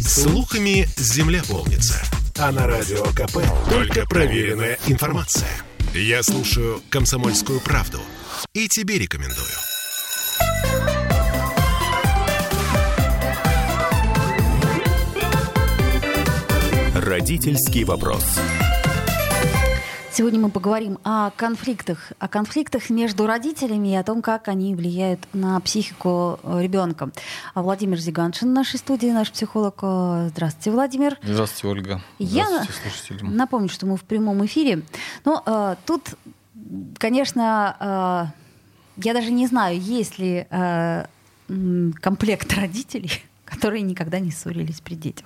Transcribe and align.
Слухами 0.00 0.88
земля 0.96 1.42
полнится. 1.48 2.02
А 2.38 2.50
на 2.52 2.66
радио 2.66 3.04
КП 3.12 3.38
только 3.68 4.06
проверенная 4.06 4.78
информация. 4.86 5.50
Я 5.94 6.22
слушаю 6.22 6.82
«Комсомольскую 6.88 7.60
правду» 7.60 8.00
и 8.54 8.68
тебе 8.68 8.98
рекомендую. 8.98 9.46
Родительский 16.94 17.84
вопрос. 17.84 18.24
Сегодня 20.20 20.38
мы 20.38 20.50
поговорим 20.50 20.98
о 21.02 21.30
конфликтах, 21.30 22.12
о 22.18 22.28
конфликтах 22.28 22.90
между 22.90 23.26
родителями 23.26 23.88
и 23.88 23.94
о 23.94 24.04
том, 24.04 24.20
как 24.20 24.48
они 24.48 24.74
влияют 24.74 25.26
на 25.32 25.58
психику 25.60 26.38
ребенка. 26.44 27.10
Владимир 27.54 27.96
Зиганшин 27.96 28.50
в 28.50 28.52
нашей 28.52 28.78
студии, 28.78 29.06
наш 29.06 29.32
психолог. 29.32 29.76
Здравствуйте, 29.78 30.72
Владимир. 30.72 31.18
Здравствуйте, 31.22 31.68
Ольга. 31.68 32.02
Я 32.18 32.44
Здравствуйте, 32.44 33.24
напомню, 33.24 33.70
что 33.70 33.86
мы 33.86 33.96
в 33.96 34.02
прямом 34.02 34.44
эфире. 34.44 34.82
Но 35.24 35.42
э, 35.46 35.76
тут, 35.86 36.10
конечно, 36.98 38.30
э, 39.00 39.02
я 39.02 39.14
даже 39.14 39.30
не 39.30 39.46
знаю, 39.46 39.80
есть 39.80 40.18
ли 40.18 40.46
э, 40.50 41.06
комплект 41.94 42.52
родителей, 42.58 43.22
которые 43.46 43.80
никогда 43.80 44.18
не 44.18 44.32
ссорились 44.32 44.82
при 44.82 44.96
детях. 44.96 45.24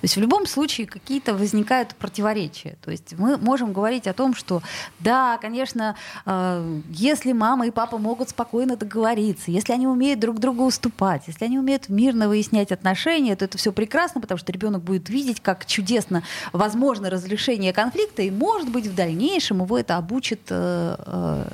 То 0.00 0.04
есть 0.04 0.16
в 0.16 0.20
любом 0.20 0.46
случае 0.46 0.86
какие-то 0.86 1.34
возникают 1.34 1.94
противоречия. 1.94 2.76
То 2.84 2.90
есть 2.90 3.14
мы 3.18 3.36
можем 3.36 3.72
говорить 3.72 4.06
о 4.06 4.12
том, 4.12 4.34
что 4.34 4.62
да, 4.98 5.38
конечно, 5.38 5.96
э, 6.26 6.80
если 6.90 7.32
мама 7.32 7.66
и 7.66 7.70
папа 7.70 7.98
могут 7.98 8.30
спокойно 8.30 8.76
договориться, 8.76 9.50
если 9.50 9.72
они 9.72 9.86
умеют 9.86 10.20
друг 10.20 10.38
другу 10.38 10.64
уступать, 10.64 11.24
если 11.26 11.44
они 11.44 11.58
умеют 11.58 11.88
мирно 11.88 12.28
выяснять 12.28 12.72
отношения, 12.72 13.36
то 13.36 13.44
это 13.44 13.58
все 13.58 13.72
прекрасно, 13.72 14.20
потому 14.20 14.38
что 14.38 14.52
ребенок 14.52 14.82
будет 14.82 15.08
видеть, 15.08 15.40
как 15.40 15.66
чудесно 15.66 16.22
возможно 16.52 17.10
разрешение 17.10 17.72
конфликта, 17.72 18.22
и, 18.22 18.30
может 18.30 18.70
быть, 18.70 18.86
в 18.86 18.94
дальнейшем 18.94 19.62
его 19.62 19.78
это 19.78 19.96
обучит 19.96 20.40
э, 20.50 20.96
э, 20.98 21.44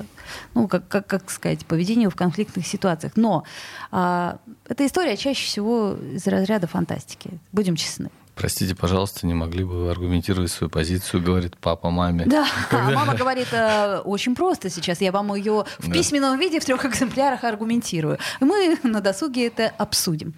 ну, 0.53 0.67
как, 0.67 0.87
как, 0.87 1.07
как 1.07 1.29
сказать, 1.31 1.65
поведению 1.65 2.09
в 2.09 2.15
конфликтных 2.15 2.67
ситуациях. 2.67 3.13
Но 3.15 3.43
а, 3.91 4.37
эта 4.67 4.85
история 4.85 5.17
чаще 5.17 5.45
всего 5.45 5.93
из 5.93 6.25
разряда 6.27 6.67
фантастики. 6.67 7.31
Будем 7.51 7.75
честны. 7.75 8.09
Простите, 8.37 8.75
пожалуйста, 8.75 9.25
не 9.25 9.33
могли 9.33 9.63
бы 9.63 9.85
вы 9.85 9.91
аргументировать 9.91 10.51
свою 10.51 10.69
позицию, 10.69 11.23
говорит 11.23 11.57
папа 11.57 11.89
маме. 11.89 12.25
Да, 12.25 12.45
Когда... 12.69 12.91
мама 12.95 13.15
говорит 13.15 13.47
э, 13.51 13.97
очень 14.05 14.35
просто 14.35 14.69
сейчас. 14.69 15.01
Я 15.01 15.11
вам 15.11 15.33
ее 15.33 15.65
в 15.79 15.87
да. 15.87 15.93
письменном 15.93 16.39
виде 16.39 16.59
в 16.59 16.65
трех 16.65 16.85
экземплярах 16.85 17.43
аргументирую. 17.43 18.19
Мы 18.39 18.77
на 18.83 19.01
досуге 19.01 19.47
это 19.47 19.73
обсудим. 19.77 20.35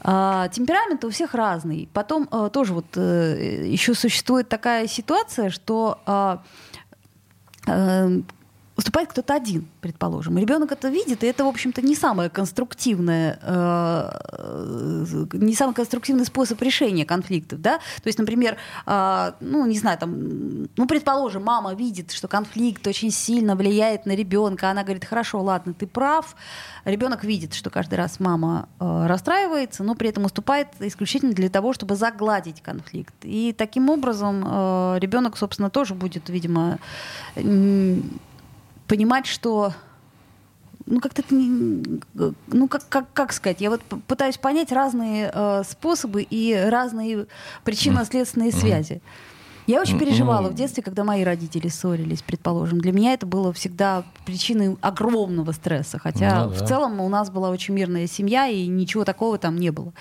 А, 0.00 0.48
темперамент 0.48 1.04
у 1.04 1.10
всех 1.10 1.34
разный. 1.34 1.88
Потом 1.92 2.28
а, 2.30 2.48
тоже 2.48 2.74
вот 2.74 2.86
а, 2.96 3.34
еще 3.36 3.94
существует 3.94 4.48
такая 4.48 4.86
ситуация, 4.86 5.50
что 5.50 6.00
а, 6.06 6.42
а, 7.66 8.08
выступает 8.82 9.10
кто-то 9.10 9.34
один, 9.34 9.68
предположим. 9.80 10.38
Ребенок 10.38 10.72
это 10.72 10.88
видит, 10.88 11.22
и 11.22 11.26
это, 11.28 11.44
в 11.44 11.48
общем-то, 11.48 11.82
не 11.82 11.94
самое 11.94 12.28
конструктивное, 12.28 13.38
э, 13.40 15.28
не 15.34 15.54
самый 15.54 15.74
конструктивный 15.74 16.24
способ 16.24 16.60
решения 16.60 17.04
конфликтов, 17.04 17.60
да. 17.60 17.78
То 18.02 18.08
есть, 18.08 18.18
например, 18.18 18.56
э, 18.86 19.32
ну 19.40 19.66
не 19.66 19.78
знаю, 19.78 19.98
там, 19.98 20.66
ну 20.76 20.86
предположим, 20.88 21.44
мама 21.44 21.74
видит, 21.74 22.10
что 22.10 22.26
конфликт 22.26 22.84
очень 22.88 23.12
сильно 23.12 23.54
влияет 23.54 24.04
на 24.04 24.16
ребенка, 24.16 24.70
она 24.70 24.82
говорит, 24.82 25.04
хорошо, 25.04 25.40
ладно, 25.40 25.74
ты 25.74 25.86
прав. 25.86 26.34
Ребенок 26.84 27.22
видит, 27.22 27.54
что 27.54 27.70
каждый 27.70 27.94
раз 27.94 28.18
мама 28.18 28.68
э, 28.80 29.06
расстраивается, 29.06 29.84
но 29.84 29.94
при 29.94 30.08
этом 30.08 30.24
уступает 30.24 30.68
исключительно 30.80 31.32
для 31.32 31.48
того, 31.48 31.72
чтобы 31.72 31.94
загладить 31.94 32.62
конфликт. 32.62 33.14
И 33.22 33.54
таким 33.56 33.90
образом 33.90 34.42
э, 34.44 34.98
ребенок, 34.98 35.36
собственно, 35.36 35.70
тоже 35.70 35.94
будет, 35.94 36.28
видимо, 36.28 36.78
понимать, 38.92 39.24
что 39.24 39.72
ну 40.84 41.00
как-то 41.00 41.22
ну 41.30 42.68
как, 42.68 42.86
как, 42.90 43.10
как 43.14 43.32
сказать, 43.32 43.62
я 43.62 43.70
вот 43.70 43.80
пытаюсь 44.06 44.36
понять 44.36 44.70
разные 44.70 45.30
э, 45.32 45.62
способы 45.66 46.20
и 46.20 46.54
разные 46.54 47.26
причинно-следственные 47.64 48.52
связи. 48.52 49.00
Я 49.66 49.80
очень 49.80 49.98
переживала 49.98 50.50
в 50.50 50.54
детстве, 50.54 50.82
когда 50.82 51.04
мои 51.04 51.24
родители 51.24 51.68
ссорились, 51.68 52.20
предположим. 52.20 52.82
Для 52.82 52.92
меня 52.92 53.14
это 53.14 53.24
было 53.24 53.54
всегда 53.54 54.04
причиной 54.26 54.76
огромного 54.82 55.52
стресса. 55.52 55.98
Хотя 55.98 56.44
ну, 56.44 56.50
да. 56.50 56.56
в 56.56 56.68
целом 56.68 57.00
у 57.00 57.08
нас 57.08 57.30
была 57.30 57.48
очень 57.48 57.72
мирная 57.72 58.06
семья, 58.06 58.48
и 58.48 58.66
ничего 58.66 59.06
такого 59.06 59.38
там 59.38 59.56
не 59.56 59.70
было. 59.70 59.94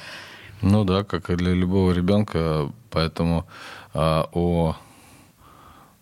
Ну 0.62 0.84
да, 0.84 1.06
как 1.06 1.30
и 1.30 1.35
для 1.38 1.53
любого 1.53 1.94
ребенка. 1.94 2.69
Поэтому 2.90 3.46
э, 3.94 4.24
о 4.34 4.75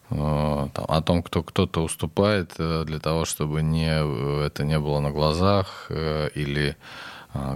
там, 0.10 0.86
о 0.88 1.02
том, 1.02 1.22
кто 1.22 1.44
кто-то 1.44 1.84
уступает 1.84 2.54
э, 2.58 2.84
для 2.86 3.00
того, 3.00 3.26
чтобы 3.26 3.62
не, 3.62 3.90
э, 3.90 4.46
это 4.48 4.64
не 4.64 4.80
было 4.80 5.00
на 5.00 5.12
глазах 5.12 5.90
или 5.90 6.76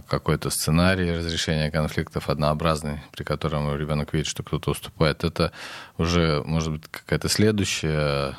какой-то 0.08 0.52
сценарий 0.52 1.12
разрешения 1.12 1.72
конфликтов 1.72 2.30
однообразный, 2.30 3.02
при 3.12 3.24
котором 3.24 3.76
ребенок 3.76 4.14
видит, 4.14 4.28
что 4.28 4.44
кто-то 4.44 4.70
уступает, 4.70 5.24
это 5.24 5.52
уже 5.98 6.44
может 6.46 6.74
быть 6.74 6.84
какая-то 6.92 7.28
следующая 7.28 8.38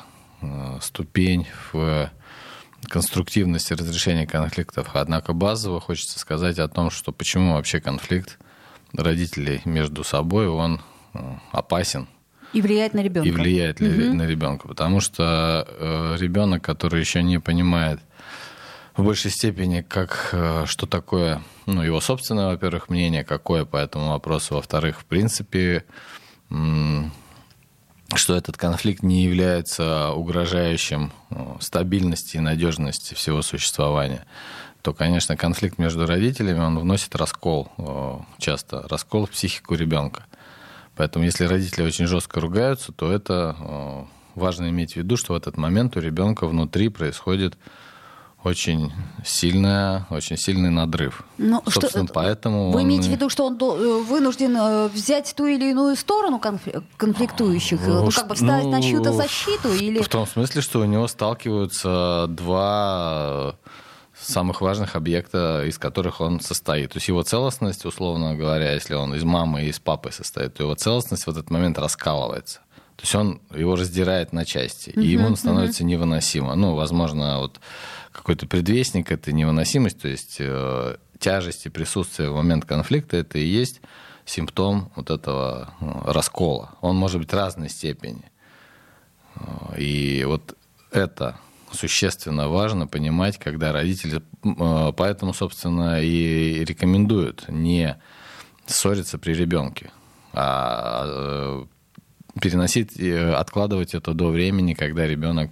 ступень 0.79 1.45
в 1.73 2.09
конструктивности 2.87 3.73
разрешения 3.73 4.25
конфликтов. 4.25 4.91
Однако 4.93 5.33
базово 5.33 5.81
хочется 5.81 6.19
сказать 6.19 6.57
о 6.57 6.69
том, 6.69 6.89
что 6.89 7.11
почему 7.11 7.55
вообще 7.55 7.81
конфликт 7.81 8.39
родителей 8.93 9.61
между 9.65 10.05
собой, 10.05 10.47
он 10.47 10.79
опасен 11.51 12.07
и 12.55 12.61
влияет 12.61 12.93
на 12.93 13.01
ребенка. 13.01 13.27
И 13.27 13.31
влияет 13.31 13.81
угу. 13.81 13.89
на 13.89 14.25
ребенка. 14.25 14.67
Потому 14.67 15.01
что 15.01 15.67
э, 15.67 16.15
ребенок, 16.17 16.63
который 16.63 17.01
еще 17.01 17.21
не 17.21 17.39
понимает 17.39 17.99
в 18.95 19.03
большей 19.03 19.29
степени, 19.29 19.81
как, 19.81 20.29
э, 20.31 20.63
что 20.65 20.85
такое, 20.85 21.41
ну, 21.65 21.83
его 21.83 21.99
собственное, 21.99 22.47
во-первых, 22.47 22.87
мнение 22.87 23.25
какое 23.25 23.65
по 23.65 23.75
этому 23.75 24.11
вопросу, 24.11 24.55
во-вторых, 24.55 25.01
в 25.01 25.05
принципе, 25.05 25.83
что 26.47 28.35
этот 28.35 28.55
конфликт 28.55 29.03
не 29.03 29.23
является 29.23 30.11
угрожающим 30.11 31.11
ну, 31.31 31.57
стабильности 31.59 32.37
и 32.37 32.39
надежности 32.39 33.15
всего 33.15 33.41
существования, 33.41 34.25
то, 34.81 34.93
конечно, 34.93 35.35
конфликт 35.35 35.77
между 35.77 36.05
родителями, 36.05 36.59
он 36.59 36.79
вносит 36.79 37.15
раскол, 37.15 37.69
э, 37.77 38.19
часто 38.37 38.87
раскол 38.87 39.25
в 39.25 39.31
психику 39.31 39.75
ребенка. 39.75 40.25
Поэтому 40.95 41.25
если 41.25 41.45
родители 41.45 41.83
очень 41.83 42.07
жестко 42.07 42.39
ругаются, 42.39 42.91
то 42.91 43.11
это 43.11 43.55
э, 43.59 44.03
важно 44.35 44.69
иметь 44.69 44.93
в 44.93 44.95
виду, 44.97 45.17
что 45.17 45.33
в 45.33 45.35
этот 45.35 45.57
момент 45.57 45.97
у 45.97 45.99
ребенка 45.99 46.47
внутри 46.47 46.89
происходит 46.89 47.57
очень 48.45 48.93
сильная, 49.25 50.05
очень 50.11 50.37
сильный 50.37 50.69
надрыв. 50.69 51.23
Ну, 51.37 51.63
Собственно, 51.67 52.05
что, 52.05 52.13
поэтому 52.13 52.71
вы 52.71 52.81
он... 52.81 52.85
имеете 52.85 53.09
в 53.09 53.11
виду, 53.11 53.27
что 53.29 53.47
он 53.47 53.57
э, 53.59 54.03
вынужден 54.03 54.55
э, 54.55 54.87
взять 54.89 55.33
ту 55.35 55.47
или 55.47 55.71
иную 55.71 55.95
сторону 55.95 56.39
конфликтующих, 56.97 57.79
ну, 57.85 58.09
как 58.11 58.27
бы 58.27 58.35
встать 58.35 58.63
ну, 58.63 58.69
на 58.69 58.81
чью-то 58.81 59.13
защиту 59.13 59.73
или? 59.73 60.01
В 60.01 60.07
том 60.07 60.27
смысле, 60.27 60.61
что 60.61 60.79
у 60.79 60.85
него 60.85 61.07
сталкиваются 61.07 62.27
два 62.29 63.55
самых 64.27 64.61
важных 64.61 64.95
объекта, 64.95 65.63
из 65.65 65.77
которых 65.77 66.21
он 66.21 66.39
состоит. 66.39 66.91
То 66.91 66.97
есть 66.97 67.07
его 67.07 67.23
целостность, 67.23 67.85
условно 67.85 68.35
говоря, 68.35 68.73
если 68.73 68.93
он 68.93 69.13
из 69.15 69.23
мамы 69.23 69.63
и 69.63 69.69
из 69.69 69.79
папы 69.79 70.11
состоит, 70.11 70.55
то 70.55 70.63
его 70.63 70.75
целостность 70.75 71.27
в 71.27 71.29
этот 71.29 71.49
момент 71.49 71.77
раскалывается. 71.77 72.59
То 72.95 73.01
есть 73.01 73.15
он 73.15 73.41
его 73.53 73.75
раздирает 73.75 74.31
на 74.31 74.45
части, 74.45 74.89
и 74.89 75.05
ему 75.05 75.27
он 75.27 75.35
становится 75.35 75.83
uh 75.83 75.87
невыносимо. 75.87 76.55
Ну, 76.55 76.75
возможно, 76.75 77.39
вот 77.39 77.59
какой-то 78.11 78.47
предвестник 78.47 79.11
этой 79.11 79.33
невыносимости, 79.33 79.99
то 79.99 80.07
есть 80.07 80.37
э, 80.39 80.95
тяжести 81.19 81.67
присутствия 81.67 82.29
в 82.29 82.35
момент 82.35 82.63
конфликта, 82.65 83.17
это 83.17 83.37
и 83.37 83.45
есть 83.45 83.81
симптом 84.25 84.91
вот 84.95 85.09
этого 85.09 85.73
ну, 85.81 86.01
раскола. 86.05 86.71
Он 86.81 86.95
может 86.95 87.19
быть 87.19 87.33
разной 87.33 87.69
степени. 87.69 88.31
Э, 89.35 89.77
и 89.77 90.23
вот 90.23 90.55
это 90.91 91.37
существенно 91.75 92.49
важно 92.49 92.87
понимать, 92.87 93.37
когда 93.37 93.71
родители, 93.71 94.21
э, 94.43 94.93
поэтому, 94.95 95.33
собственно, 95.33 96.01
и 96.01 96.63
рекомендуют 96.65 97.45
не 97.49 97.97
ссориться 98.65 99.17
при 99.17 99.33
ребенке, 99.33 99.91
а 100.33 101.03
э, 101.05 101.65
переносить, 102.41 102.99
откладывать 102.99 103.93
это 103.93 104.13
до 104.13 104.29
времени, 104.29 104.73
когда 104.73 105.05
ребенок 105.05 105.51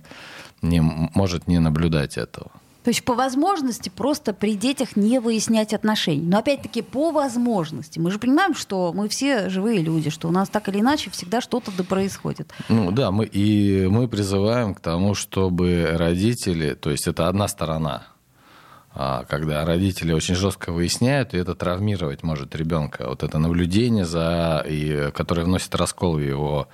не 0.61 0.81
может 0.81 1.47
не 1.47 1.59
наблюдать 1.59 2.17
этого. 2.17 2.51
То 2.83 2.89
есть 2.89 3.03
по 3.03 3.13
возможности 3.13 3.89
просто 3.89 4.33
при 4.33 4.55
детях 4.55 4.95
не 4.95 5.19
выяснять 5.19 5.73
отношений. 5.73 6.25
Но 6.25 6.39
опять-таки 6.39 6.81
по 6.81 7.11
возможности. 7.11 7.99
Мы 7.99 8.11
же 8.11 8.19
понимаем, 8.19 8.55
что 8.55 8.91
мы 8.93 9.07
все 9.07 9.49
живые 9.49 9.81
люди, 9.81 10.09
что 10.09 10.27
у 10.27 10.31
нас 10.31 10.49
так 10.49 10.67
или 10.69 10.79
иначе 10.79 11.09
всегда 11.09 11.39
что-то 11.39 11.71
да 11.77 11.83
происходит. 11.83 12.51
Ну 12.67 12.91
да, 12.91 13.11
мы, 13.11 13.25
и 13.25 13.87
мы 13.87 14.07
призываем 14.07 14.75
к 14.75 14.81
тому, 14.81 15.15
чтобы 15.15 15.91
родители, 15.93 16.73
то 16.73 16.91
есть 16.91 17.07
это 17.07 17.27
одна 17.27 17.47
сторона, 17.47 18.03
а, 18.95 19.23
когда 19.29 19.65
родители 19.65 20.11
очень 20.11 20.35
жестко 20.35 20.71
выясняют, 20.71 21.33
и 21.33 21.37
это 21.37 21.55
травмировать 21.55 22.21
может 22.21 22.55
ребенка. 22.55 23.05
Вот 23.07 23.23
это 23.23 23.39
наблюдение, 23.39 24.05
за, 24.05 24.63
и, 24.67 25.09
которое 25.13 25.45
вносит 25.45 25.73
раскол 25.73 26.15
в 26.15 26.19
его 26.19 26.67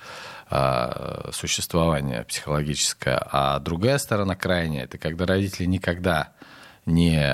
а, 0.50 1.30
существование 1.32 2.24
психологическое. 2.24 3.22
А 3.30 3.60
другая 3.60 3.98
сторона 3.98 4.34
крайняя, 4.34 4.84
это 4.84 4.98
когда 4.98 5.24
родители 5.24 5.64
никогда 5.64 6.32
не 6.86 7.24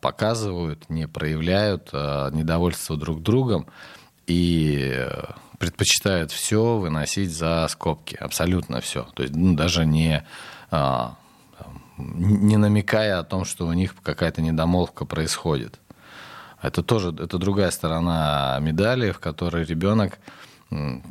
показывают, 0.00 0.88
не 0.88 1.06
проявляют 1.06 1.90
а, 1.92 2.30
недовольство 2.30 2.96
друг 2.96 3.22
другом 3.22 3.66
и 4.26 5.06
предпочитают 5.58 6.32
все 6.32 6.78
выносить 6.78 7.30
за 7.30 7.68
скобки, 7.68 8.16
абсолютно 8.16 8.80
все. 8.80 9.06
То 9.14 9.22
есть 9.22 9.34
ну, 9.36 9.54
даже 9.54 9.84
не 9.84 10.24
а, 10.70 11.16
не 11.98 12.56
намекая 12.56 13.18
о 13.18 13.24
том, 13.24 13.44
что 13.44 13.66
у 13.66 13.72
них 13.72 13.94
какая-то 14.02 14.40
недомолвка 14.40 15.04
происходит. 15.04 15.78
Это 16.62 16.82
тоже 16.82 17.10
это 17.10 17.38
другая 17.38 17.70
сторона 17.70 18.58
медали, 18.60 19.10
в 19.10 19.18
которой 19.18 19.64
ребенок 19.64 20.18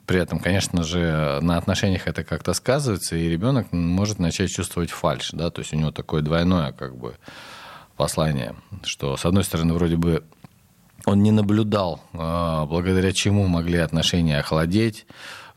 при 0.06 0.20
этом, 0.20 0.40
конечно 0.40 0.84
же, 0.84 1.40
на 1.42 1.58
отношениях 1.58 2.08
это 2.08 2.24
как-то 2.24 2.54
сказывается, 2.54 3.16
и 3.16 3.30
ребенок 3.30 3.72
может 3.72 4.20
начать 4.20 4.52
чувствовать 4.52 4.92
фальш, 4.92 5.32
да, 5.32 5.50
то 5.50 5.62
есть 5.62 5.74
у 5.74 5.78
него 5.78 5.92
такое 5.92 6.22
двойное 6.22 6.72
как 6.72 6.96
бы 6.98 7.16
послание, 7.98 8.56
что 8.84 9.18
с 9.18 9.26
одной 9.26 9.44
стороны 9.44 9.74
вроде 9.74 9.96
бы 9.96 10.24
он 11.06 11.24
не 11.24 11.32
наблюдал, 11.32 12.02
а, 12.14 12.66
благодаря 12.66 13.12
чему 13.12 13.48
могли 13.48 13.78
отношения 13.78 14.40
охладеть, 14.40 15.06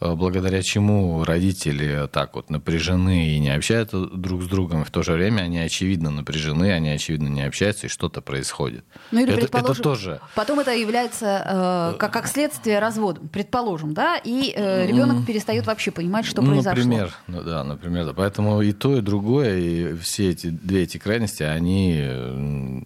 благодаря 0.01 0.63
чему 0.63 1.25
родители 1.25 2.09
так 2.13 2.35
вот 2.35 2.51
напряжены 2.51 3.31
и 3.31 3.39
не 3.39 3.55
общаются 3.55 4.07
друг 4.07 4.43
с 4.43 4.47
другом, 4.47 4.83
и 4.83 4.85
в 4.85 4.91
то 4.91 5.03
же 5.03 5.13
время 5.13 5.43
они 5.43 5.59
очевидно 5.59 6.11
напряжены, 6.11 6.73
они 6.73 6.91
очевидно 6.91 7.29
не 7.29 7.43
общаются, 7.43 7.87
и 7.87 7.89
что-то 7.89 8.21
происходит. 8.21 8.85
Ну 9.11 9.21
или, 9.21 9.33
это, 9.33 9.59
это 9.59 9.75
тоже... 9.75 10.21
Потом 10.35 10.61
это 10.61 10.73
является 10.75 11.93
э, 11.95 11.99
как, 11.99 12.13
как 12.13 12.27
следствие 12.27 12.79
развода, 12.79 13.21
предположим, 13.33 13.95
да, 13.95 14.17
и 14.17 14.53
э, 14.55 14.87
ребенок 14.87 15.19
mm. 15.19 15.27
перестает 15.27 15.67
вообще 15.67 15.91
понимать, 15.91 16.27
что 16.27 16.43
ну, 16.43 16.53
произошло. 16.53 16.71
Например, 16.71 17.15
ну, 17.27 17.43
да, 17.43 17.65
например, 17.65 18.07
да. 18.07 18.13
Поэтому 18.13 18.61
и 18.63 18.73
то, 18.73 18.97
и 18.97 19.01
другое, 19.01 19.59
и 19.59 19.97
все 19.97 20.31
эти 20.31 20.49
две 20.49 20.83
эти 20.83 20.99
крайности, 20.99 21.43
они 21.43 22.85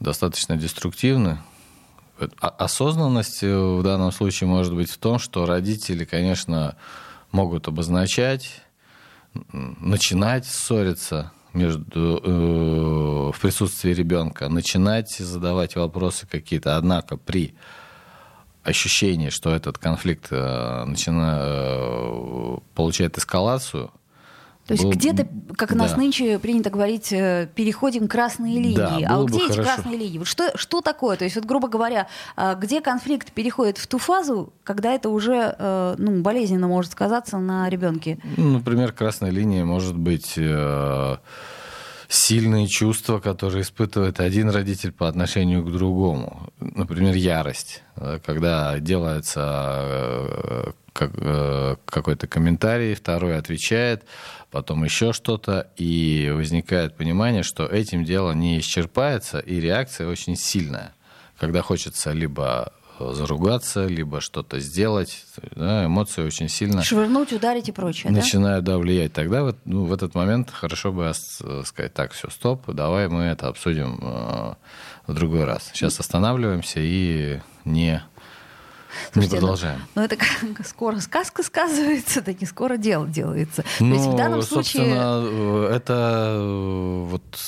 достаточно 0.00 0.56
деструктивны. 0.56 1.38
Осознанность 2.40 3.42
э, 3.42 3.56
в 3.56 3.82
данном 3.82 4.12
случае 4.12 4.48
может 4.48 4.74
быть 4.74 4.90
в 4.90 4.98
том, 4.98 5.18
что 5.18 5.46
родители, 5.46 6.04
конечно, 6.04 6.76
могут 7.32 7.68
обозначать, 7.68 8.62
начинать 9.52 10.46
ссориться 10.46 11.32
между, 11.52 12.20
э, 12.22 13.32
в 13.32 13.40
присутствии 13.40 13.92
ребенка, 13.92 14.48
начинать 14.48 15.10
задавать 15.10 15.76
вопросы 15.76 16.26
какие-то. 16.26 16.76
Однако 16.76 17.16
при 17.16 17.54
ощущении, 18.62 19.30
что 19.30 19.54
этот 19.54 19.78
конфликт 19.78 20.28
э, 20.30 20.84
начинает, 20.84 21.40
э, 21.42 22.56
получает 22.74 23.18
эскалацию, 23.18 23.90
то 24.66 24.72
есть 24.72 24.84
где-то, 24.84 25.28
как 25.56 25.70
да. 25.70 25.76
нас 25.76 25.96
нынче 25.96 26.40
принято 26.40 26.70
говорить, 26.70 27.12
э, 27.12 27.48
переходим 27.54 28.08
красные 28.08 28.58
линии. 28.58 28.76
Да, 28.76 28.98
а 29.08 29.18
вот 29.18 29.28
где 29.28 29.44
эти 29.44 29.52
хорошо. 29.52 29.62
красные 29.62 29.96
линии? 29.96 30.18
Вот 30.18 30.26
что, 30.26 30.50
что 30.56 30.80
такое? 30.80 31.16
То 31.16 31.22
есть, 31.24 31.36
вот, 31.36 31.44
грубо 31.44 31.68
говоря, 31.68 32.08
а, 32.34 32.56
где 32.56 32.80
конфликт 32.80 33.30
переходит 33.32 33.78
в 33.78 33.86
ту 33.86 33.98
фазу, 33.98 34.52
когда 34.64 34.92
это 34.92 35.08
уже 35.08 35.54
э, 35.56 35.94
ну, 35.98 36.20
болезненно 36.20 36.66
может 36.66 36.90
сказаться 36.92 37.38
на 37.38 37.68
ребенке? 37.68 38.18
Ну, 38.36 38.54
например, 38.54 38.90
красная 38.90 39.30
линия 39.30 39.64
может 39.64 39.96
быть 39.96 40.34
э, 40.36 41.16
сильные 42.08 42.66
чувства, 42.66 43.20
которые 43.20 43.62
испытывает 43.62 44.18
один 44.18 44.50
родитель 44.50 44.90
по 44.90 45.06
отношению 45.06 45.64
к 45.64 45.70
другому. 45.70 46.50
Например, 46.58 47.14
ярость, 47.14 47.84
когда 48.24 48.80
делается 48.80 50.74
какой-то 50.92 52.26
комментарий, 52.26 52.94
второй 52.94 53.36
отвечает, 53.36 54.04
потом 54.56 54.84
еще 54.84 55.12
что-то, 55.12 55.68
и 55.76 56.32
возникает 56.34 56.96
понимание, 56.96 57.42
что 57.42 57.66
этим 57.66 58.04
дело 58.04 58.32
не 58.32 58.58
исчерпается, 58.58 59.38
и 59.38 59.60
реакция 59.60 60.08
очень 60.08 60.34
сильная, 60.34 60.94
когда 61.38 61.60
хочется 61.60 62.12
либо 62.12 62.72
заругаться, 62.98 63.84
либо 63.86 64.22
что-то 64.22 64.58
сделать. 64.58 65.26
Да, 65.54 65.84
эмоции 65.84 66.22
очень 66.22 66.48
сильно... 66.48 66.82
Швырнуть, 66.82 67.34
ударить 67.34 67.68
и 67.68 67.72
прочее, 67.72 68.10
Начинают, 68.10 68.64
да, 68.64 68.72
да 68.72 68.78
влиять. 68.78 69.12
Тогда 69.12 69.42
вот, 69.42 69.58
ну, 69.66 69.84
в 69.84 69.92
этот 69.92 70.14
момент 70.14 70.50
хорошо 70.50 70.90
бы 70.90 71.12
сказать, 71.66 71.92
так, 71.92 72.12
все, 72.12 72.30
стоп, 72.30 72.62
давай 72.72 73.08
мы 73.08 73.24
это 73.24 73.48
обсудим 73.48 73.98
э, 74.00 74.54
в 75.06 75.12
другой 75.12 75.44
раз. 75.44 75.70
Сейчас 75.74 76.00
останавливаемся 76.00 76.80
и 76.80 77.40
не 77.66 78.02
Слушайте, 79.12 79.36
не 79.36 79.40
ну, 79.40 79.46
продолжаем. 79.46 79.78
Ну, 79.80 79.86
ну 79.94 80.02
это 80.02 80.16
как 80.16 80.66
скоро 80.66 80.98
сказка 81.00 81.42
сказывается, 81.42 82.22
так 82.22 82.40
не 82.40 82.46
скоро 82.46 82.76
дело 82.76 83.06
делается. 83.06 83.64
Ну, 83.80 83.90
То 83.90 83.94
есть 83.94 84.06
в 84.06 84.16
данном 84.16 84.42
собственно, 84.42 85.20
случае... 85.20 85.76
это, 85.76 86.38
вот, 87.08 87.38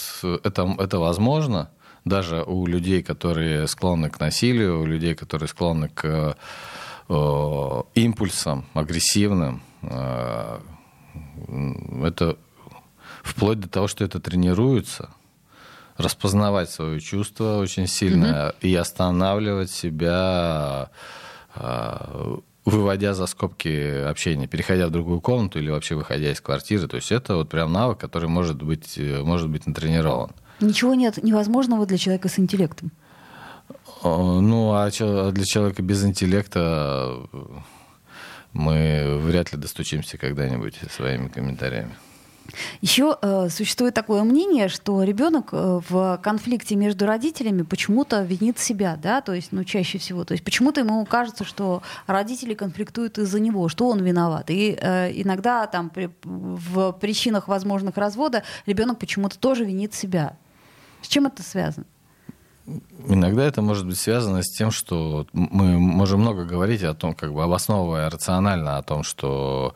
это, 0.44 0.76
это 0.78 0.98
возможно 0.98 1.70
даже 2.04 2.42
у 2.42 2.66
людей, 2.66 3.02
которые 3.02 3.66
склонны 3.68 4.10
к 4.10 4.18
насилию, 4.20 4.80
у 4.80 4.86
людей, 4.86 5.14
которые 5.14 5.48
склонны 5.48 5.88
к 5.88 6.36
э, 7.08 7.82
импульсам 7.94 8.66
агрессивным. 8.74 9.62
Э, 9.82 10.60
это 12.02 12.36
вплоть 13.22 13.60
до 13.60 13.68
того, 13.68 13.88
что 13.88 14.04
это 14.04 14.20
тренируется, 14.20 15.10
распознавать 15.96 16.70
свои 16.70 17.00
чувства 17.00 17.58
очень 17.58 17.86
сильно 17.86 18.26
mm-hmm. 18.26 18.54
и 18.62 18.74
останавливать 18.74 19.70
себя 19.70 20.90
выводя 22.68 23.14
за 23.14 23.26
скобки 23.26 24.02
общения, 24.04 24.46
переходя 24.46 24.86
в 24.86 24.90
другую 24.90 25.20
комнату 25.20 25.58
или 25.58 25.70
вообще 25.70 25.94
выходя 25.94 26.30
из 26.30 26.40
квартиры. 26.40 26.86
То 26.86 26.96
есть 26.96 27.12
это 27.12 27.36
вот 27.36 27.48
прям 27.48 27.72
навык, 27.72 27.98
который 27.98 28.28
может 28.28 28.62
быть, 28.62 28.98
э, 28.98 29.22
может 29.22 29.48
быть 29.48 29.66
натренирован. 29.66 30.30
Ничего 30.60 30.94
нет 30.94 31.22
невозможного 31.22 31.86
для 31.86 31.98
человека 31.98 32.28
с 32.28 32.38
интеллектом. 32.38 32.90
Ну, 34.02 34.72
а, 34.72 34.88
а 35.00 35.30
для 35.32 35.44
человека 35.44 35.82
без 35.82 36.04
интеллекта 36.04 37.16
э, 37.32 37.38
мы 38.52 39.18
вряд 39.20 39.52
ли 39.52 39.58
достучимся 39.58 40.18
когда-нибудь 40.18 40.78
своими 40.90 41.28
комментариями. 41.28 41.94
Еще 42.80 43.16
э, 43.20 43.48
существует 43.50 43.94
такое 43.94 44.22
мнение, 44.22 44.68
что 44.68 45.02
ребенок 45.02 45.48
э, 45.52 45.80
в 45.88 46.18
конфликте 46.22 46.76
между 46.76 47.06
родителями 47.06 47.62
почему-то 47.62 48.22
винит 48.22 48.58
себя, 48.58 48.98
да, 49.00 49.20
то 49.20 49.34
есть, 49.34 49.52
ну, 49.52 49.64
чаще 49.64 49.98
всего, 49.98 50.24
то 50.24 50.32
есть 50.32 50.44
почему-то 50.44 50.80
ему 50.80 51.04
кажется, 51.04 51.44
что 51.44 51.82
родители 52.06 52.54
конфликтуют 52.54 53.18
из-за 53.18 53.40
него, 53.40 53.68
что 53.68 53.88
он 53.88 54.02
виноват. 54.02 54.50
И 54.50 54.78
э, 54.80 55.10
иногда 55.14 55.66
там 55.66 55.90
при, 55.90 56.10
в 56.24 56.92
причинах 56.92 57.48
возможных 57.48 57.96
развода 57.96 58.42
ребенок 58.66 58.98
почему-то 58.98 59.38
тоже 59.38 59.64
винит 59.64 59.94
себя. 59.94 60.36
С 61.02 61.08
чем 61.08 61.26
это 61.26 61.42
связано? 61.42 61.86
Иногда 63.06 63.44
это 63.44 63.62
может 63.62 63.86
быть 63.86 63.98
связано 63.98 64.42
с 64.42 64.50
тем, 64.50 64.70
что 64.70 65.26
мы 65.32 65.78
можем 65.78 66.20
много 66.20 66.44
говорить 66.44 66.82
о 66.82 66.94
том, 66.94 67.14
как 67.14 67.32
бы 67.32 67.42
обосновывая 67.42 68.10
рационально 68.10 68.76
о 68.76 68.82
том, 68.82 69.02
что 69.02 69.74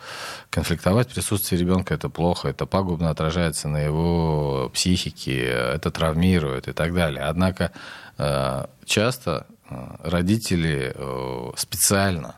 конфликтовать 0.51 1.11
в 1.11 1.15
присутствии 1.15 1.57
ребенка 1.57 1.95
это 1.95 2.11
плохо, 2.11 2.49
это 2.49 2.67
пагубно 2.67 3.09
отражается 3.09 3.69
на 3.69 3.79
его 3.79 4.71
психике, 4.75 5.43
это 5.43 5.91
травмирует 5.91 6.69
и 6.69 6.73
так 6.73 6.93
далее. 6.93 7.25
Однако 7.25 7.73
э, 8.19 8.67
часто 8.85 9.47
э, 9.71 9.75
родители 10.03 10.93
э, 10.95 11.51
специально 11.57 12.35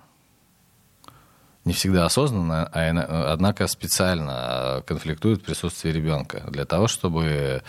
не 1.64 1.72
всегда 1.72 2.04
осознанно, 2.04 2.68
а 2.72 3.32
однако 3.32 3.66
специально 3.66 4.82
конфликтуют 4.86 5.40
в 5.40 5.44
присутствии 5.44 5.90
ребенка 5.90 6.44
для 6.48 6.66
того, 6.66 6.88
чтобы 6.88 7.62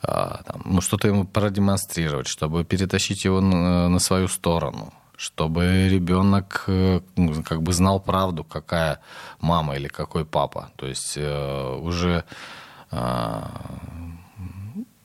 там, 0.00 0.62
ну, 0.64 0.80
что-то 0.80 1.08
ему 1.08 1.24
продемонстрировать, 1.24 2.26
чтобы 2.26 2.64
перетащить 2.64 3.24
его 3.24 3.40
на, 3.40 3.88
на 3.88 3.98
свою 3.98 4.28
сторону, 4.28 4.92
чтобы 5.16 5.88
ребенок 5.88 6.64
э, 6.68 7.00
ну, 7.16 7.42
как 7.42 7.62
бы 7.62 7.72
знал 7.72 8.00
правду, 8.00 8.44
какая 8.44 9.00
мама 9.40 9.76
или 9.76 9.88
какой 9.88 10.24
папа. 10.24 10.70
То 10.76 10.86
есть 10.86 11.14
э, 11.16 11.78
уже 11.82 12.24
э, 12.92 13.42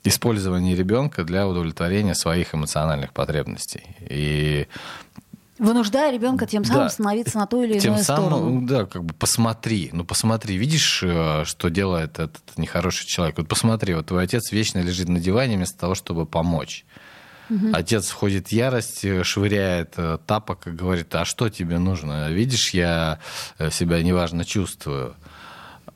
использование 0.04 0.76
ребенка 0.76 1.24
для 1.24 1.48
удовлетворения 1.48 2.14
своих 2.14 2.54
эмоциональных 2.54 3.12
потребностей. 3.12 3.82
И 4.00 4.68
Вынуждая 5.58 6.12
ребенка 6.12 6.46
тем 6.46 6.64
самым 6.64 6.84
да, 6.84 6.88
становиться 6.88 7.38
на 7.38 7.46
ту 7.46 7.62
или 7.62 7.78
тем 7.78 7.92
иную 7.92 8.04
самым, 8.04 8.30
сторону. 8.30 8.66
Да, 8.66 8.86
как 8.86 9.04
бы 9.04 9.14
посмотри, 9.14 9.90
ну 9.92 10.04
посмотри, 10.04 10.56
видишь, 10.56 11.00
э, 11.04 11.44
что 11.44 11.68
делает 11.68 12.18
этот 12.18 12.42
нехороший 12.56 13.06
человек. 13.06 13.38
Вот 13.38 13.46
посмотри, 13.46 13.94
вот 13.94 14.06
твой 14.06 14.24
отец 14.24 14.50
вечно 14.50 14.80
лежит 14.80 15.08
на 15.08 15.20
диване 15.20 15.56
вместо 15.56 15.78
того, 15.78 15.94
чтобы 15.94 16.26
помочь. 16.26 16.84
Угу. 17.50 17.68
Отец 17.72 18.08
входит 18.08 18.48
в 18.48 18.52
ярость, 18.52 19.04
э, 19.04 19.22
швыряет 19.22 19.94
э, 19.96 20.18
тапок 20.26 20.66
и 20.66 20.70
говорит, 20.70 21.14
а 21.14 21.24
что 21.24 21.48
тебе 21.48 21.78
нужно? 21.78 22.30
Видишь, 22.30 22.74
я 22.74 23.20
себя 23.70 24.02
неважно 24.02 24.44
чувствую. 24.44 25.14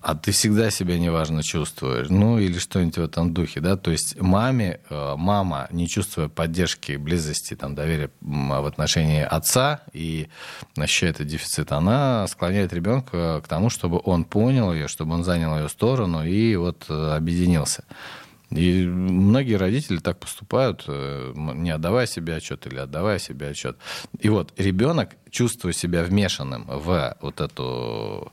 А 0.00 0.14
ты 0.14 0.32
всегда 0.32 0.70
себя 0.70 0.98
неважно 0.98 1.42
чувствуешь, 1.42 2.08
ну 2.08 2.38
или 2.38 2.58
что-нибудь 2.58 2.98
в 2.98 3.02
этом 3.02 3.34
духе, 3.34 3.60
да, 3.60 3.76
то 3.76 3.90
есть 3.90 4.20
маме, 4.20 4.80
э, 4.88 5.14
мама, 5.16 5.68
не 5.70 5.88
чувствуя 5.88 6.28
поддержки, 6.28 6.96
близости, 6.96 7.54
там, 7.54 7.74
доверия 7.74 8.10
в 8.20 8.66
отношении 8.66 9.22
отца 9.22 9.82
и 9.92 10.28
ощущая 10.76 11.10
этот 11.10 11.26
дефицит, 11.26 11.72
она 11.72 12.26
склоняет 12.28 12.72
ребенка 12.72 13.40
к 13.44 13.48
тому, 13.48 13.70
чтобы 13.70 14.00
он 14.04 14.24
понял 14.24 14.72
ее, 14.72 14.88
чтобы 14.88 15.14
он 15.14 15.24
занял 15.24 15.56
ее 15.56 15.68
сторону 15.68 16.24
и 16.24 16.56
вот 16.56 16.86
э, 16.88 17.16
объединился. 17.16 17.84
И 18.50 18.86
многие 18.86 19.54
родители 19.54 19.98
так 19.98 20.18
поступают, 20.18 20.84
э, 20.86 21.32
не 21.36 21.70
отдавая 21.70 22.06
себе 22.06 22.36
отчет 22.36 22.66
или 22.66 22.78
отдавая 22.78 23.18
себе 23.18 23.48
отчет. 23.48 23.76
И 24.20 24.30
вот 24.30 24.54
ребенок, 24.56 25.10
чувствуя 25.30 25.74
себя 25.74 26.02
вмешанным 26.02 26.64
в 26.66 27.14
вот 27.20 27.40
эту, 27.42 28.32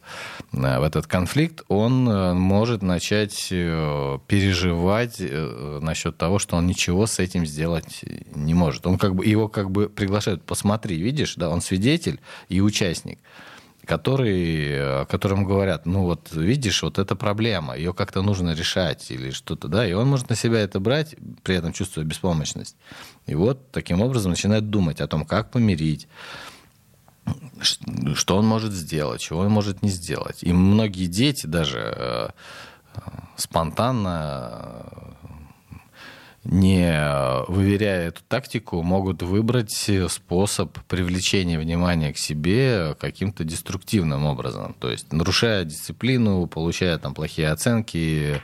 э, 0.53 0.79
в 0.79 0.83
этот 0.83 1.07
конфликт, 1.07 1.63
он 1.67 2.07
э, 2.07 2.33
может 2.33 2.81
начать 2.81 3.49
переживать 3.49 5.19
насчет 5.19 6.17
того, 6.17 6.39
что 6.39 6.55
он 6.55 6.65
ничего 6.67 7.07
с 7.07 7.19
этим 7.19 7.45
сделать 7.45 8.05
не 8.33 8.53
может. 8.53 8.87
Он 8.87 8.97
как 8.97 9.15
бы, 9.15 9.25
его 9.25 9.49
как 9.49 9.69
бы 9.69 9.89
приглашают, 9.89 10.43
посмотри, 10.43 10.95
видишь, 10.95 11.35
да, 11.35 11.49
он 11.49 11.59
свидетель 11.59 12.21
и 12.47 12.61
участник 12.61 13.19
который, 13.85 15.05
которым 15.07 15.45
говорят, 15.45 15.85
ну 15.85 16.03
вот 16.03 16.31
видишь, 16.33 16.83
вот 16.83 16.99
эта 16.99 17.15
проблема, 17.15 17.75
ее 17.77 17.93
как-то 17.93 18.21
нужно 18.21 18.53
решать 18.53 19.11
или 19.11 19.31
что-то, 19.31 19.67
да, 19.67 19.87
и 19.87 19.93
он 19.93 20.07
может 20.07 20.29
на 20.29 20.35
себя 20.35 20.59
это 20.59 20.79
брать, 20.79 21.15
при 21.43 21.55
этом 21.55 21.73
чувствуя 21.73 22.03
беспомощность. 22.03 22.75
И 23.25 23.35
вот 23.35 23.71
таким 23.71 24.01
образом 24.01 24.31
начинает 24.31 24.69
думать 24.69 25.01
о 25.01 25.07
том, 25.07 25.25
как 25.25 25.51
помирить, 25.51 26.07
что 28.13 28.37
он 28.37 28.45
может 28.45 28.71
сделать, 28.71 29.21
чего 29.21 29.39
он 29.39 29.49
может 29.49 29.81
не 29.81 29.89
сделать. 29.89 30.43
И 30.43 30.53
многие 30.53 31.07
дети 31.07 31.47
даже 31.47 31.79
э, 31.97 32.29
спонтанно 33.35 35.14
не 36.45 37.43
выверяя 37.47 38.09
эту 38.09 38.21
тактику, 38.27 38.83
могут 38.83 39.23
выбрать 39.23 39.89
способ 40.09 40.77
привлечения 40.87 41.59
внимания 41.59 42.13
к 42.13 42.17
себе 42.17 42.95
каким-то 42.99 43.43
деструктивным 43.43 44.25
образом. 44.25 44.75
То 44.79 44.91
есть 44.91 45.11
нарушая 45.11 45.65
дисциплину, 45.65 46.45
получая 46.47 46.97
там 46.97 47.13
плохие 47.13 47.49
оценки. 47.49 48.41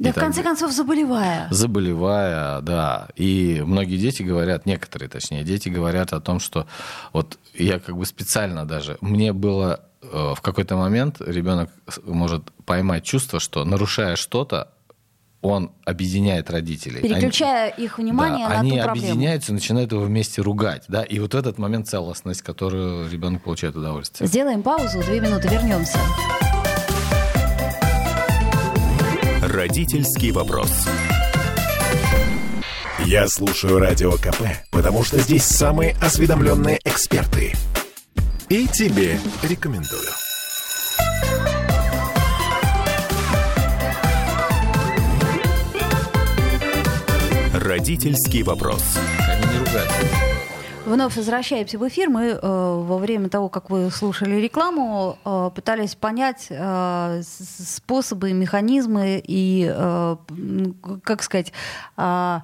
Да, 0.00 0.12
в 0.12 0.16
конце 0.16 0.42
концов, 0.42 0.72
заболевая. 0.72 1.46
Заболевая, 1.50 2.60
да. 2.60 3.08
И 3.16 3.62
многие 3.64 3.96
дети 3.98 4.22
говорят, 4.22 4.66
некоторые 4.66 5.08
точнее, 5.08 5.44
дети 5.44 5.68
говорят 5.68 6.12
о 6.12 6.20
том, 6.20 6.40
что 6.40 6.66
вот 7.12 7.38
я 7.54 7.78
как 7.78 7.96
бы 7.96 8.04
специально 8.04 8.66
даже, 8.66 8.98
мне 9.00 9.32
было 9.32 9.80
э, 10.02 10.34
в 10.36 10.40
какой-то 10.40 10.76
момент 10.76 11.20
ребенок 11.20 11.70
может 12.04 12.50
поймать 12.64 13.04
чувство, 13.04 13.38
что 13.38 13.64
нарушая 13.64 14.16
что-то, 14.16 14.73
он 15.44 15.72
объединяет 15.84 16.50
родителей. 16.50 17.02
Переключая 17.02 17.70
они, 17.70 17.84
их 17.84 17.98
внимание 17.98 18.48
да, 18.48 18.54
на 18.54 18.60
они 18.60 18.70
ту 18.70 18.76
проблему. 18.82 19.08
объединяются 19.08 19.52
и 19.52 19.54
начинают 19.54 19.92
его 19.92 20.02
вместе 20.02 20.40
ругать. 20.40 20.84
Да? 20.88 21.02
И 21.02 21.18
вот 21.18 21.34
в 21.34 21.36
этот 21.36 21.58
момент 21.58 21.86
целостность, 21.86 22.40
которую 22.40 23.10
ребенок 23.10 23.44
получает 23.44 23.76
удовольствие. 23.76 24.26
Сделаем 24.26 24.62
паузу, 24.62 25.02
две 25.02 25.20
минуты, 25.20 25.48
вернемся. 25.48 25.98
Родительский 29.42 30.30
вопрос. 30.30 30.70
Я 33.04 33.28
слушаю 33.28 33.78
Радио 33.78 34.12
КП, 34.12 34.44
потому 34.70 35.04
что 35.04 35.18
здесь 35.18 35.44
самые 35.44 35.94
осведомленные 36.00 36.80
эксперты. 36.84 37.52
И 38.48 38.66
тебе 38.66 39.18
рекомендую. 39.42 40.23
Родительский 47.64 48.42
вопрос. 48.42 48.98
Они 49.26 49.40
не 49.50 49.58
ругаются. 49.58 49.96
Вновь 50.84 51.16
возвращаемся 51.16 51.78
в 51.78 51.88
эфир. 51.88 52.10
Мы 52.10 52.24
э, 52.24 52.38
во 52.42 52.98
время 52.98 53.30
того, 53.30 53.48
как 53.48 53.70
вы 53.70 53.90
слушали 53.90 54.34
рекламу, 54.34 55.18
э, 55.24 55.50
пытались 55.54 55.94
понять 55.94 56.48
э, 56.50 57.22
способы, 57.24 58.34
механизмы 58.34 59.22
и, 59.26 59.66
э, 59.74 60.16
как 61.04 61.22
сказать, 61.22 61.54
э, 61.96 62.40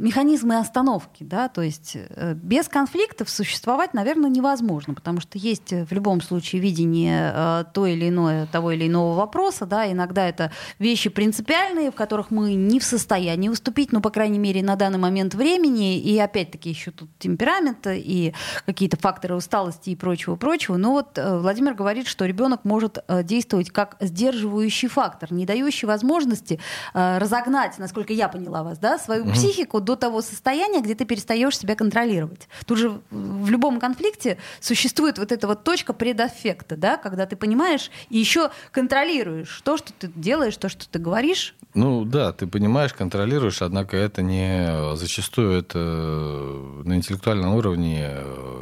механизмы 0.00 0.58
остановки, 0.58 1.22
да, 1.22 1.48
то 1.48 1.60
есть 1.62 1.92
э, 1.94 2.34
без 2.34 2.68
конфликтов 2.68 3.28
существовать, 3.28 3.94
наверное, 3.94 4.30
невозможно, 4.30 4.94
потому 4.94 5.20
что 5.20 5.38
есть 5.38 5.72
в 5.72 5.92
любом 5.92 6.22
случае 6.22 6.62
видение 6.62 7.32
э, 7.34 7.64
то 7.72 7.86
или 7.86 8.08
иное, 8.08 8.46
того 8.46 8.72
или 8.72 8.88
иного 8.88 9.14
вопроса, 9.14 9.66
да, 9.66 9.90
иногда 9.90 10.26
это 10.26 10.52
вещи 10.78 11.10
принципиальные, 11.10 11.90
в 11.90 11.94
которых 11.94 12.30
мы 12.30 12.54
не 12.54 12.80
в 12.80 12.84
состоянии 12.84 13.48
уступить, 13.48 13.92
ну, 13.92 14.00
по 14.00 14.10
крайней 14.10 14.38
мере, 14.38 14.62
на 14.62 14.76
данный 14.76 14.98
момент 14.98 15.34
времени, 15.34 15.98
и 15.98 16.18
опять-таки 16.18 16.70
еще 16.70 16.90
тут 16.90 17.10
темперамент 17.18 17.86
и 17.86 18.32
какие-то 18.64 18.96
факторы 18.96 19.36
усталости 19.36 19.90
и 19.90 19.96
прочего-прочего, 19.96 20.76
но 20.78 20.92
вот 20.92 21.18
э, 21.18 21.38
Владимир 21.38 21.74
говорит, 21.74 22.06
что 22.06 22.24
ребенок 22.24 22.64
может 22.64 22.98
действовать 23.24 23.70
как 23.70 23.96
сдерживающий 24.00 24.88
фактор, 24.88 25.32
не 25.32 25.44
дающий 25.44 25.86
возможности 25.86 26.58
разогнать, 26.94 27.78
насколько 27.78 28.12
я 28.12 28.28
поняла 28.28 28.62
вас, 28.62 28.78
да, 28.78 28.98
свою 28.98 29.24
угу. 29.24 29.32
психику 29.32 29.80
до 29.90 29.96
того 29.96 30.22
состояния, 30.22 30.80
где 30.80 30.94
ты 30.94 31.04
перестаешь 31.04 31.58
себя 31.58 31.74
контролировать. 31.74 32.48
Тут 32.64 32.78
же 32.78 33.00
в 33.10 33.50
любом 33.50 33.80
конфликте 33.80 34.38
существует 34.60 35.18
вот 35.18 35.32
эта 35.32 35.48
вот 35.48 35.64
точка 35.64 35.92
предаффекта, 35.92 36.76
да, 36.76 36.96
когда 36.96 37.26
ты 37.26 37.34
понимаешь 37.34 37.90
и 38.08 38.18
еще 38.18 38.50
контролируешь 38.70 39.60
то, 39.64 39.76
что 39.76 39.92
ты 39.92 40.08
делаешь, 40.14 40.56
то, 40.56 40.68
что 40.68 40.88
ты 40.88 41.00
говоришь. 41.00 41.56
Ну 41.74 42.04
да, 42.04 42.32
ты 42.32 42.46
понимаешь, 42.46 42.92
контролируешь, 42.92 43.62
однако 43.62 43.96
это 43.96 44.22
не 44.22 44.96
зачастую 44.96 45.58
это 45.58 45.78
на 45.78 46.94
интеллектуальном 46.94 47.54
уровне 47.54 48.10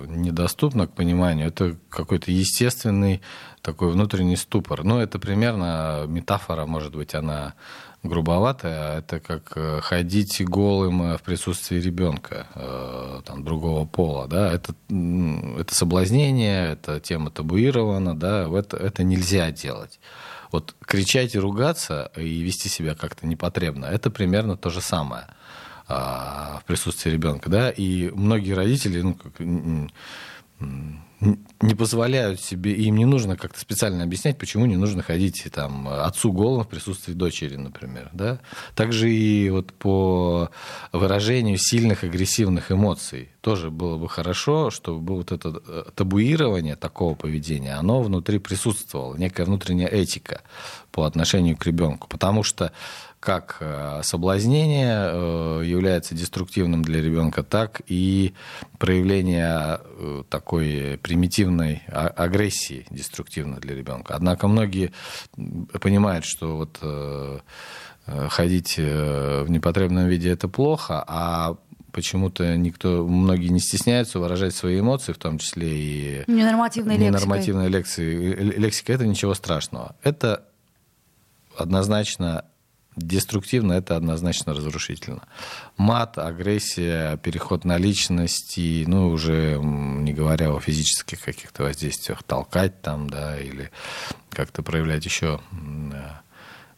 недоступно 0.06 0.86
к 0.86 0.94
пониманию. 0.94 1.48
Это 1.48 1.76
какой-то 1.90 2.30
естественный 2.30 3.20
такой 3.68 3.92
внутренний 3.92 4.36
ступор. 4.36 4.82
Ну, 4.82 4.98
это 4.98 5.18
примерно 5.18 6.04
метафора, 6.06 6.64
может 6.64 6.94
быть, 6.94 7.14
она 7.14 7.52
грубоватое, 8.02 8.98
это 9.00 9.20
как 9.20 9.52
э, 9.56 9.80
ходить 9.82 10.42
голым 10.42 11.02
э, 11.02 11.18
в 11.18 11.22
присутствии 11.22 11.78
ребенка 11.78 12.46
э, 12.54 13.20
там, 13.26 13.44
другого 13.44 13.84
пола. 13.84 14.26
Да? 14.26 14.50
Это, 14.50 14.74
это 15.60 15.74
соблазнение, 15.74 16.72
это 16.72 16.98
тема 16.98 17.30
табуирована, 17.30 18.18
да? 18.18 18.48
это, 18.58 18.78
это 18.78 19.02
нельзя 19.02 19.50
делать. 19.50 20.00
Вот 20.50 20.74
кричать 20.86 21.34
и 21.34 21.38
ругаться 21.38 22.10
и 22.16 22.40
вести 22.40 22.70
себя 22.70 22.94
как-то 22.94 23.26
непотребно, 23.26 23.84
это 23.84 24.10
примерно 24.10 24.56
то 24.56 24.70
же 24.70 24.80
самое 24.80 25.26
а, 25.88 26.60
в 26.62 26.64
присутствии 26.64 27.10
ребенка. 27.10 27.50
Да? 27.50 27.68
И 27.68 28.10
многие 28.14 28.52
родители 28.52 29.02
ну, 29.02 29.14
как, 29.14 29.32
не 30.60 31.74
позволяют 31.74 32.40
себе, 32.40 32.72
и 32.72 32.84
им 32.84 32.96
не 32.96 33.04
нужно 33.04 33.36
как-то 33.36 33.58
специально 33.58 34.04
объяснять, 34.04 34.38
почему 34.38 34.66
не 34.66 34.76
нужно 34.76 35.02
ходить 35.02 35.46
там, 35.52 35.88
отцу 35.88 36.32
голым 36.32 36.64
в 36.64 36.68
присутствии 36.68 37.12
дочери, 37.12 37.56
например. 37.56 38.10
Да? 38.12 38.38
Также 38.76 39.10
и 39.10 39.50
вот 39.50 39.72
по 39.72 40.50
выражению 40.92 41.58
сильных 41.58 42.04
агрессивных 42.04 42.70
эмоций 42.70 43.30
тоже 43.40 43.70
было 43.70 43.98
бы 43.98 44.08
хорошо, 44.08 44.70
чтобы 44.70 45.16
вот 45.16 45.32
это 45.32 45.60
э, 45.66 45.84
табуирование 45.94 46.76
такого 46.76 47.14
поведения, 47.14 47.74
оно 47.74 48.00
внутри 48.02 48.38
присутствовало, 48.38 49.16
некая 49.16 49.44
внутренняя 49.44 49.88
этика 49.88 50.42
по 50.92 51.04
отношению 51.04 51.56
к 51.56 51.66
ребенку. 51.66 52.08
Потому 52.08 52.44
что 52.44 52.72
как 53.28 53.58
э, 53.60 54.00
соблазнение 54.04 55.10
э, 55.12 55.62
является 55.66 56.14
деструктивным 56.14 56.80
для 56.80 57.02
ребенка, 57.02 57.42
так 57.42 57.82
и 57.86 58.32
проявление 58.78 59.80
э, 59.82 60.22
такой 60.30 60.98
примитивной 61.02 61.82
а, 61.88 62.06
агрессии 62.06 62.86
деструктивно 62.88 63.56
для 63.56 63.74
ребенка. 63.74 64.14
Однако 64.14 64.48
многие 64.48 64.92
понимают, 65.82 66.24
что 66.24 66.56
вот 66.56 67.42
ходить 68.30 68.78
в 68.78 69.46
непотребном 69.48 70.08
виде 70.08 70.30
это 70.30 70.48
плохо, 70.48 71.04
а 71.06 71.56
почему-то 71.92 72.56
никто, 72.56 73.06
многие 73.06 73.48
не 73.48 73.60
стесняются 73.60 74.20
выражать 74.20 74.54
свои 74.54 74.80
эмоции, 74.80 75.12
в 75.12 75.18
том 75.18 75.36
числе 75.36 75.68
и 75.68 76.24
ненормативной, 76.26 76.96
ненормативной 76.96 77.68
лекции. 77.68 78.32
Лексика 78.56 78.94
это 78.94 79.06
ничего 79.06 79.34
страшного. 79.34 79.96
Это 80.02 80.44
однозначно 81.54 82.46
Деструктивно 82.98 83.74
это 83.74 83.96
однозначно 83.96 84.54
разрушительно. 84.54 85.22
Мат, 85.76 86.18
агрессия, 86.18 87.16
переход 87.18 87.64
на 87.64 87.78
личности, 87.78 88.84
ну, 88.86 89.08
уже 89.08 89.58
не 89.62 90.12
говоря 90.12 90.52
о 90.52 90.60
физических 90.60 91.20
каких-то 91.20 91.62
воздействиях, 91.62 92.22
толкать 92.22 92.82
там, 92.82 93.08
да, 93.08 93.38
или 93.38 93.70
как-то 94.30 94.62
проявлять 94.62 95.04
еще 95.04 95.40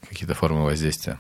какие-то 0.09 0.35
формы 0.35 0.65
воздействия. 0.65 1.19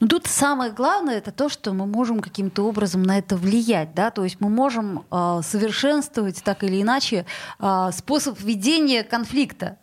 Ну 0.00 0.08
тут 0.08 0.26
самое 0.26 0.70
главное 0.72 1.18
это 1.18 1.32
то, 1.32 1.48
что 1.48 1.72
мы 1.72 1.86
можем 1.86 2.20
каким-то 2.20 2.66
образом 2.66 3.02
на 3.02 3.18
это 3.18 3.36
влиять, 3.36 3.94
да, 3.94 4.10
то 4.10 4.24
есть 4.24 4.36
мы 4.40 4.50
можем 4.50 5.04
э, 5.10 5.40
совершенствовать 5.42 6.42
так 6.44 6.62
или 6.62 6.82
иначе 6.82 7.24
э, 7.58 7.90
способ 7.92 8.38
ведения 8.40 9.02
конфликта. 9.02 9.78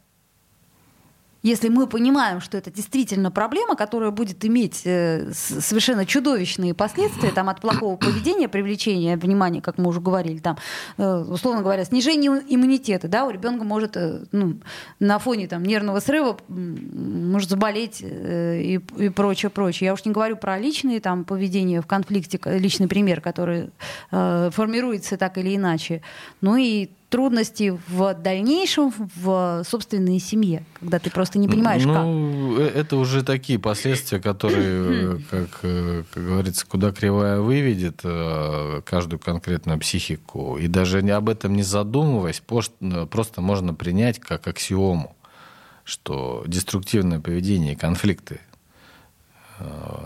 Если 1.42 1.70
мы 1.70 1.88
понимаем, 1.88 2.42
что 2.42 2.58
это 2.58 2.72
действительно 2.72 3.32
проблема, 3.32 3.76
которая 3.76 4.12
будет 4.12 4.44
иметь 4.44 4.82
э, 4.86 5.32
совершенно 5.34 6.06
чудовищные 6.06 6.74
последствия 6.74 7.32
там, 7.32 7.50
от 7.50 7.62
плохого 7.62 7.96
поведения, 7.96 8.50
привлечения 8.50 9.16
внимания, 9.16 9.62
как 9.62 9.78
мы 9.78 9.88
уже 9.88 10.02
говорили, 10.02 10.40
там, 10.40 10.58
э, 10.98 11.24
условно 11.30 11.62
говоря, 11.62 11.86
снижение 11.86 12.42
иммунитета, 12.48 13.08
да, 13.08 13.26
у 13.26 13.30
ребенка 13.30 13.64
может 13.64 13.96
э, 13.96 14.26
ну, 14.32 14.60
на 15.00 15.18
фоне 15.20 15.48
там, 15.48 15.64
нервного 15.64 16.00
срыва 16.00 16.38
может 16.50 17.50
заболеть 17.50 18.02
и, 18.02 18.82
и 18.98 19.10
прочее, 19.10 19.50
прочее. 19.50 19.88
Я 19.88 19.94
уж 19.94 20.04
не 20.06 20.12
говорю 20.12 20.36
про 20.36 20.58
личные 20.58 21.00
там, 21.00 21.24
поведения 21.24 21.82
в 21.82 21.88
конфликте, 21.88 22.40
личный 22.46 22.88
пример, 22.88 23.22
который 23.22 23.70
э, 24.12 24.50
формируется 24.52 25.18
так 25.18 25.38
или 25.38 25.56
иначе. 25.56 26.02
Ну 26.42 26.58
и 26.58 26.90
трудности 27.10 27.78
в 27.88 28.14
дальнейшем 28.14 28.94
в 29.16 29.64
собственной 29.68 30.20
семье, 30.20 30.64
когда 30.80 31.00
ты 31.00 31.10
просто 31.10 31.40
не 31.40 31.48
понимаешь, 31.48 31.84
ну, 31.84 31.94
как? 31.94 32.04
Ну, 32.04 32.60
это 32.60 32.98
уже 32.98 33.24
такие 33.24 33.60
последствия, 33.60 34.20
которые, 34.20 35.20
как, 35.30 35.60
э, 35.64 36.04
как 36.14 36.24
говорится, 36.24 36.66
куда 36.68 36.92
кривая 36.92 37.40
выведет 37.40 38.02
э, 38.04 38.82
каждую 38.86 39.20
конкретную 39.20 39.80
психику. 39.80 40.58
И 40.58 40.68
даже 40.68 41.00
об 41.00 41.30
этом 41.30 41.56
не 41.56 41.64
задумываясь, 41.64 42.42
просто 42.42 43.42
можно 43.42 43.74
принять 43.74 44.20
как 44.20 44.48
аксиому, 44.48 45.16
что 45.84 46.44
деструктивное 46.46 47.20
поведение 47.20 47.74
и 47.74 47.76
конфликты 47.76 48.40
Э, 48.49 48.49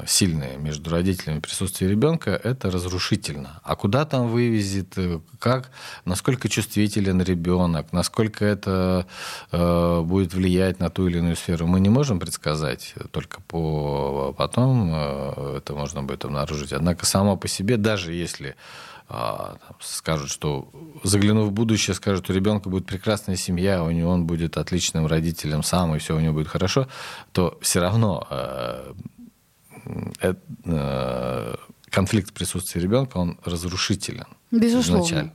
сильные 0.05 0.57
между 0.57 0.89
родителями 0.89 1.39
присутствие 1.39 1.89
ребенка, 1.89 2.31
это 2.31 2.71
разрушительно. 2.71 3.61
А 3.63 3.75
куда 3.75 4.05
там 4.05 4.27
вывезет, 4.27 4.97
э, 4.97 5.19
как, 5.39 5.71
насколько 6.05 6.49
чувствителен 6.49 7.21
ребенок, 7.21 7.93
насколько 7.93 8.45
это 8.45 9.05
э, 9.51 10.01
будет 10.01 10.33
влиять 10.33 10.79
на 10.79 10.89
ту 10.89 11.07
или 11.07 11.17
иную 11.17 11.35
сферу, 11.35 11.67
мы 11.67 11.79
не 11.79 11.89
можем 11.89 12.19
предсказать, 12.19 12.95
только 13.11 13.41
по 13.41 14.33
потом 14.37 14.91
э, 14.93 15.57
это 15.57 15.73
можно 15.73 16.03
будет 16.03 16.25
обнаружить. 16.25 16.73
Однако 16.73 17.05
само 17.05 17.37
по 17.37 17.47
себе, 17.47 17.77
даже 17.77 18.13
если 18.13 18.55
э, 19.09 19.15
скажут, 19.79 20.29
что 20.29 20.69
заглянув 21.03 21.49
в 21.49 21.51
будущее, 21.51 21.93
скажут, 21.93 22.29
у 22.29 22.33
ребенка 22.33 22.69
будет 22.69 22.85
прекрасная 22.85 23.35
семья, 23.35 23.83
у 23.83 23.91
него 23.91 24.11
он 24.11 24.25
будет 24.25 24.57
отличным 24.57 25.07
родителем 25.07 25.63
сам, 25.63 25.95
и 25.95 25.99
все 25.99 26.15
у 26.15 26.19
него 26.19 26.33
будет 26.33 26.47
хорошо, 26.47 26.87
то 27.31 27.57
все 27.61 27.79
равно 27.79 28.27
э, 28.29 28.63
Э, 28.63 28.93
конфликт 31.89 32.33
присутствия 32.33 32.81
ребенка, 32.81 33.17
он 33.17 33.39
разрушителен. 33.43 34.27
Безусловно. 34.51 35.03
Изначально. 35.03 35.33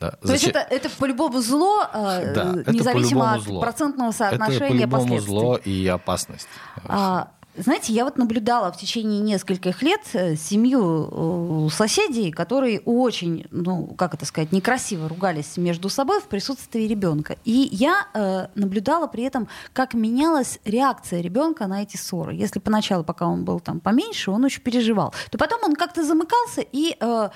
Да. 0.00 0.10
То 0.10 0.18
Зачем? 0.22 0.32
есть 0.32 0.46
это, 0.46 0.58
это 0.58 0.90
по-любому 0.90 1.40
зло, 1.40 1.84
э, 1.92 2.34
да, 2.34 2.72
независимо 2.72 3.34
от 3.34 3.42
зло. 3.42 3.60
процентного 3.60 4.10
соотношения 4.10 4.84
это 4.84 4.88
по-любому 4.88 5.20
зло 5.20 5.56
и 5.56 5.86
опасность. 5.86 6.48
А, 6.84 7.30
знаете, 7.56 7.92
я 7.92 8.04
вот 8.04 8.18
наблюдала 8.18 8.72
в 8.72 8.76
течение 8.76 9.20
нескольких 9.20 9.82
лет 9.82 10.00
э, 10.12 10.34
семью 10.34 11.70
соседей, 11.70 12.32
которые 12.32 12.80
очень, 12.80 13.46
ну, 13.50 13.86
как 13.96 14.14
это 14.14 14.26
сказать, 14.26 14.50
некрасиво 14.50 15.08
ругались 15.08 15.56
между 15.56 15.88
собой 15.88 16.20
в 16.20 16.24
присутствии 16.24 16.82
ребенка. 16.82 17.36
И 17.44 17.68
я 17.70 18.08
э, 18.12 18.48
наблюдала 18.54 19.06
при 19.06 19.22
этом, 19.24 19.48
как 19.72 19.94
менялась 19.94 20.58
реакция 20.64 21.20
ребенка 21.20 21.66
на 21.66 21.82
эти 21.82 21.96
ссоры. 21.96 22.34
Если 22.34 22.58
поначалу, 22.58 23.04
пока 23.04 23.26
он 23.26 23.44
был 23.44 23.60
там 23.60 23.78
поменьше, 23.78 24.30
он 24.30 24.44
очень 24.44 24.62
переживал, 24.62 25.14
то 25.30 25.38
потом 25.38 25.60
он 25.62 25.76
как-то 25.76 26.04
замыкался 26.04 26.64
и, 26.72 26.96
э, 26.98 27.28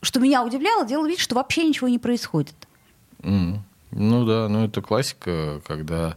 что 0.00 0.20
меня 0.20 0.42
удивляло, 0.42 0.86
делал 0.86 1.04
вид, 1.04 1.18
что 1.18 1.34
вообще 1.34 1.64
ничего 1.64 1.88
не 1.88 1.98
происходит. 1.98 2.54
Mm. 3.18 3.58
Ну 3.92 4.26
да, 4.26 4.48
ну 4.48 4.64
это 4.64 4.80
классика, 4.82 5.60
когда 5.66 6.16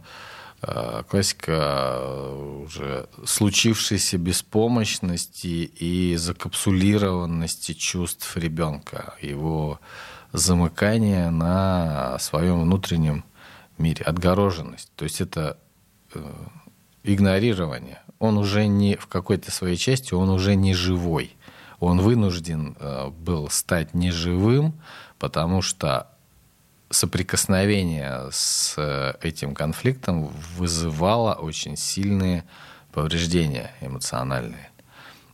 классика 1.08 1.52
э, 1.52 2.62
уже 2.64 3.08
случившейся 3.24 4.18
беспомощности 4.18 5.46
и 5.46 6.16
закапсулированности 6.16 7.72
чувств 7.72 8.36
ребенка, 8.36 9.14
его 9.22 9.80
замыкание 10.32 11.30
на 11.30 12.18
своем 12.18 12.62
внутреннем 12.62 13.24
мире, 13.78 14.04
отгороженность. 14.04 14.92
То 14.96 15.04
есть 15.04 15.22
это 15.22 15.58
э, 16.14 16.32
игнорирование. 17.04 18.02
Он 18.18 18.36
уже 18.36 18.66
не 18.66 18.96
в 18.96 19.06
какой-то 19.06 19.50
своей 19.50 19.78
части, 19.78 20.12
он 20.12 20.28
уже 20.28 20.56
не 20.56 20.74
живой. 20.74 21.36
Он 21.78 21.98
вынужден 21.98 22.76
был 23.24 23.48
стать 23.48 23.94
неживым, 23.94 24.78
потому 25.18 25.62
что 25.62 26.10
соприкосновение 26.90 28.28
с 28.32 28.74
э, 28.76 29.14
этим 29.22 29.54
конфликтом 29.54 30.26
вызывало 30.56 31.34
очень 31.34 31.76
сильные 31.76 32.44
повреждения 32.92 33.70
эмоциональные. 33.80 34.70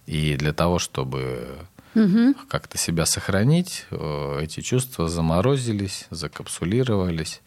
И 0.05 0.37
для 0.37 0.53
того, 0.53 0.79
чтобы 0.79 1.49
угу. 1.95 2.35
как-то 2.49 2.77
себя 2.77 3.07
сохранить, 3.07 3.87
э, 3.91 4.41
эти 4.43 4.61
чувства 4.61 5.09
заморозились, 5.09 6.07
закапсулировались 6.11 7.41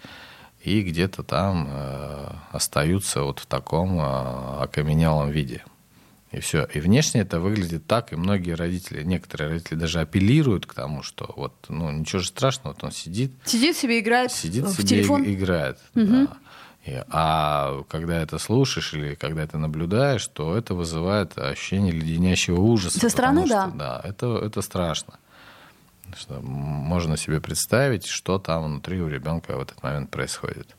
и 0.63 0.81
где-то 0.81 1.21
там 1.23 1.67
э, 1.69 2.31
остаются 2.51 3.21
вот 3.21 3.39
в 3.39 3.45
таком 3.45 3.99
окаменелом 4.01 5.29
виде. 5.29 5.63
И 6.31 6.39
все. 6.41 6.65
И 6.65 6.79
внешне 6.79 7.21
это 7.21 7.39
выглядит 7.39 7.87
так, 7.87 8.13
и 8.13 8.15
многие 8.15 8.51
родители, 8.51 9.03
некоторые 9.03 9.49
родители 9.49 9.75
даже 9.75 9.99
апеллируют 9.99 10.67
к 10.67 10.73
тому, 10.75 11.01
что 11.01 11.33
вот, 11.35 11.53
ну, 11.69 11.89
ничего 11.91 12.19
же 12.19 12.27
страшного, 12.27 12.73
вот 12.73 12.83
он 12.83 12.91
сидит. 12.91 13.31
Сидит 13.45 13.75
себе 13.75 13.99
играет 13.99 14.31
сидит 14.31 14.65
в 14.65 14.73
себе 14.73 14.87
телефон. 14.87 15.25
играет, 15.25 15.79
угу. 15.95 16.05
да. 16.05 16.27
И, 16.85 17.03
а 17.09 17.83
когда 17.89 18.21
это 18.21 18.37
слушаешь 18.37 18.93
или 18.93 19.15
когда 19.15 19.43
это 19.43 19.57
наблюдаешь, 19.57 20.25
то 20.27 20.55
это 20.55 20.75
вызывает 20.75 21.37
ощущение 21.37 21.91
леденящего 21.91 22.59
ужаса. 22.61 22.99
Со 22.99 23.09
стороны, 23.09 23.45
что, 23.45 23.55
да. 23.55 23.67
Да, 23.67 24.01
это, 24.03 24.37
это 24.37 24.61
страшно. 24.61 25.15
Что 26.15 26.39
можно 26.41 27.17
себе 27.17 27.41
представить, 27.41 28.05
что 28.05 28.39
там 28.39 28.65
внутри 28.65 29.01
у 29.01 29.07
ребенка 29.07 29.57
в 29.57 29.61
этот 29.61 29.81
момент 29.83 30.09
происходит. 30.09 30.75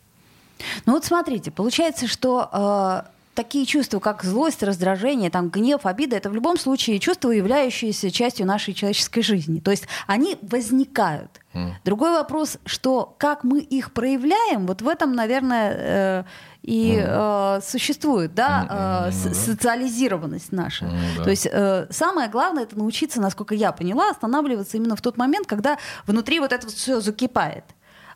Ну 0.86 0.94
вот 0.94 1.04
смотрите, 1.04 1.50
получается, 1.50 2.06
что 2.06 2.48
э, 2.52 3.10
такие 3.42 3.64
чувства, 3.64 4.00
как 4.00 4.22
злость, 4.22 4.62
раздражение, 4.62 5.30
там, 5.30 5.48
гнев, 5.48 5.86
обида, 5.86 6.16
это 6.16 6.28
в 6.28 6.34
любом 6.34 6.58
случае 6.58 6.98
чувства, 6.98 7.30
являющиеся 7.30 8.10
частью 8.10 8.46
нашей 8.46 8.74
человеческой 8.74 9.22
жизни. 9.22 9.60
То 9.60 9.70
есть 9.70 9.84
они 10.06 10.36
возникают. 10.42 11.40
Mm. 11.54 11.72
Другой 11.82 12.12
вопрос, 12.12 12.58
что 12.66 13.14
как 13.16 13.42
мы 13.42 13.60
их 13.60 13.92
проявляем, 13.92 14.66
вот 14.66 14.82
в 14.82 14.88
этом, 14.88 15.14
наверное, 15.14 15.74
э, 15.74 16.24
и 16.62 16.96
mm. 16.96 17.56
э, 17.56 17.60
существует, 17.62 18.34
да, 18.34 19.08
э, 19.08 19.10
mm-hmm. 19.10 19.34
социализированность 19.34 20.52
наша. 20.52 20.84
Mm, 20.84 21.16
да. 21.16 21.24
То 21.24 21.30
есть 21.30 21.48
э, 21.50 21.86
самое 21.88 22.28
главное 22.28 22.64
это 22.64 22.76
научиться, 22.76 23.22
насколько 23.22 23.54
я 23.54 23.72
поняла, 23.72 24.10
останавливаться 24.10 24.76
именно 24.76 24.96
в 24.96 25.00
тот 25.00 25.16
момент, 25.16 25.46
когда 25.46 25.78
внутри 26.06 26.40
вот 26.40 26.52
это 26.52 26.66
все 26.66 27.00
закипает. 27.00 27.64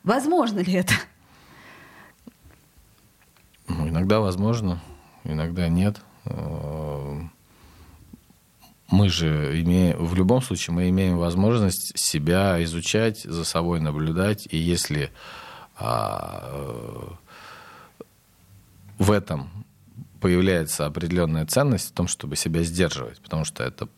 Возможно 0.03 0.61
ли 0.61 0.75
это? 0.75 0.93
Ну, 3.69 3.89
иногда 3.89 4.21
возможно 4.21 4.79
иногда 5.25 5.69
нет. 5.69 6.01
Э, 6.25 7.21
мы 8.91 9.09
же 9.09 9.61
имеем, 9.61 10.05
в 10.05 10.15
любом 10.15 10.43
случае, 10.43 10.75
мы 10.75 10.89
имеем 10.91 11.19
возможность 11.19 11.99
себя 11.99 12.63
изучать, 12.65 13.23
за 13.23 13.45
собой 13.45 13.81
наблюдать, 13.81 14.47
и 14.51 14.57
если 14.57 15.11
а, 15.77 17.17
в 18.99 19.11
этом 19.11 19.51
появляется 20.21 20.87
определенная 20.87 21.47
ценность 21.47 21.91
в 21.91 21.93
том, 21.93 22.09
чтобы 22.09 22.37
себя 22.37 22.63
сдерживать, 22.63 23.21
потому 23.21 23.45
что 23.45 23.65
это 23.65 23.89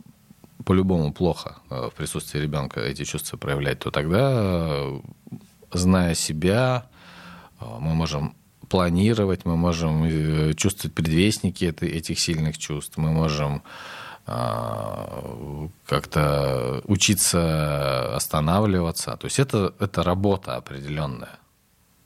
по-любому 0.65 1.13
плохо 1.13 1.59
э, 1.71 1.91
в 1.93 1.95
присутствии 1.95 2.41
ребенка 2.41 2.81
эти 2.81 3.05
чувства 3.05 3.37
проявлять, 3.37 3.79
то 3.79 3.93
тогда, 3.93 4.85
зная 5.73 6.15
себя, 6.15 6.87
э, 7.61 7.65
мы 7.79 7.95
можем 7.95 8.35
планировать, 8.69 9.45
мы 9.45 9.57
можем 9.57 10.05
э, 10.05 10.55
чувствовать 10.55 10.95
предвестники 10.95 11.65
этих 11.65 12.19
сильных 12.19 12.59
чувств, 12.59 12.97
мы 12.97 13.13
можем 13.13 13.63
а, 14.29 15.69
как-то 15.87 16.83
учиться 16.85 18.17
останавливаться. 18.17 19.17
То 19.17 19.27
есть 19.27 19.39
это, 19.39 19.73
это 19.79 20.03
работа 20.03 20.57
определенная. 20.57 21.39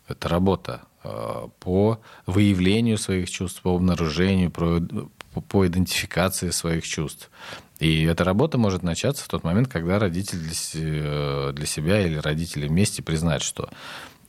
Это 0.06 0.28
работа 0.28 0.82
а, 1.02 1.48
по 1.60 1.98
выявлению 2.26 2.98
своих 2.98 3.30
чувств, 3.30 3.62
по 3.62 3.74
обнаружению, 3.74 4.50
по, 4.50 4.82
по 5.40 5.66
идентификации 5.66 6.50
своих 6.50 6.86
чувств. 6.86 7.30
И 7.78 8.04
эта 8.04 8.24
работа 8.24 8.58
может 8.58 8.82
начаться 8.82 9.24
в 9.24 9.28
тот 9.28 9.42
момент, 9.42 9.68
когда 9.68 9.98
родитель 9.98 10.38
для, 10.38 10.52
э, 10.74 11.52
для 11.54 11.66
себя 11.66 12.06
или 12.06 12.16
родители 12.16 12.68
вместе 12.68 13.02
признают, 13.02 13.42
что 13.42 13.70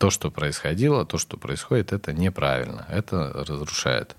то, 0.01 0.09
что 0.09 0.31
происходило, 0.31 1.05
то, 1.05 1.17
что 1.17 1.37
происходит, 1.37 1.93
это 1.93 2.11
неправильно. 2.11 2.85
Это 2.89 3.45
разрушает 3.47 4.15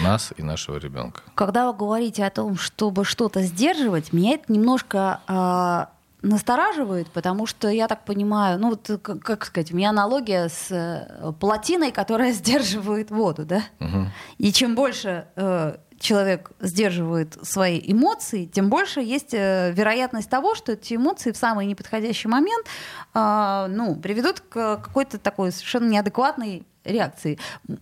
нас 0.00 0.32
и 0.36 0.42
нашего 0.42 0.76
ребенка. 0.76 1.22
Когда 1.34 1.66
вы 1.66 1.76
говорите 1.76 2.24
о 2.24 2.30
том, 2.30 2.56
чтобы 2.56 3.04
что-то 3.04 3.42
сдерживать, 3.42 4.12
меня 4.12 4.34
это 4.34 4.52
немножко 4.52 5.20
э, 5.26 5.86
настораживает, 6.22 7.10
потому 7.10 7.46
что 7.46 7.68
я 7.68 7.88
так 7.88 8.04
понимаю, 8.04 8.60
ну 8.60 8.70
вот 8.70 9.00
как, 9.02 9.20
как 9.20 9.44
сказать, 9.44 9.72
у 9.72 9.76
меня 9.76 9.90
аналогия 9.90 10.48
с 10.48 10.70
э, 10.70 11.32
плотиной, 11.40 11.90
которая 11.90 12.32
сдерживает 12.40 13.10
воду, 13.10 13.44
да? 13.44 13.62
Мгм. 13.80 14.12
И 14.38 14.52
чем 14.52 14.76
больше 14.76 15.26
э, 15.34 15.76
человек 16.00 16.50
сдерживает 16.60 17.38
свои 17.42 17.80
эмоции, 17.84 18.46
тем 18.46 18.70
больше 18.70 19.00
есть 19.00 19.34
э, 19.34 19.72
вероятность 19.72 20.28
того, 20.28 20.54
что 20.54 20.72
эти 20.72 20.94
эмоции 20.94 21.30
в 21.30 21.36
самый 21.36 21.66
неподходящий 21.66 22.26
момент 22.26 22.66
э, 23.14 23.66
ну, 23.70 23.94
приведут 23.96 24.40
к 24.40 24.78
какой-то 24.78 25.18
такой 25.18 25.52
совершенно 25.52 25.88
неадекватной 25.88 26.64
реакции. 26.84 27.38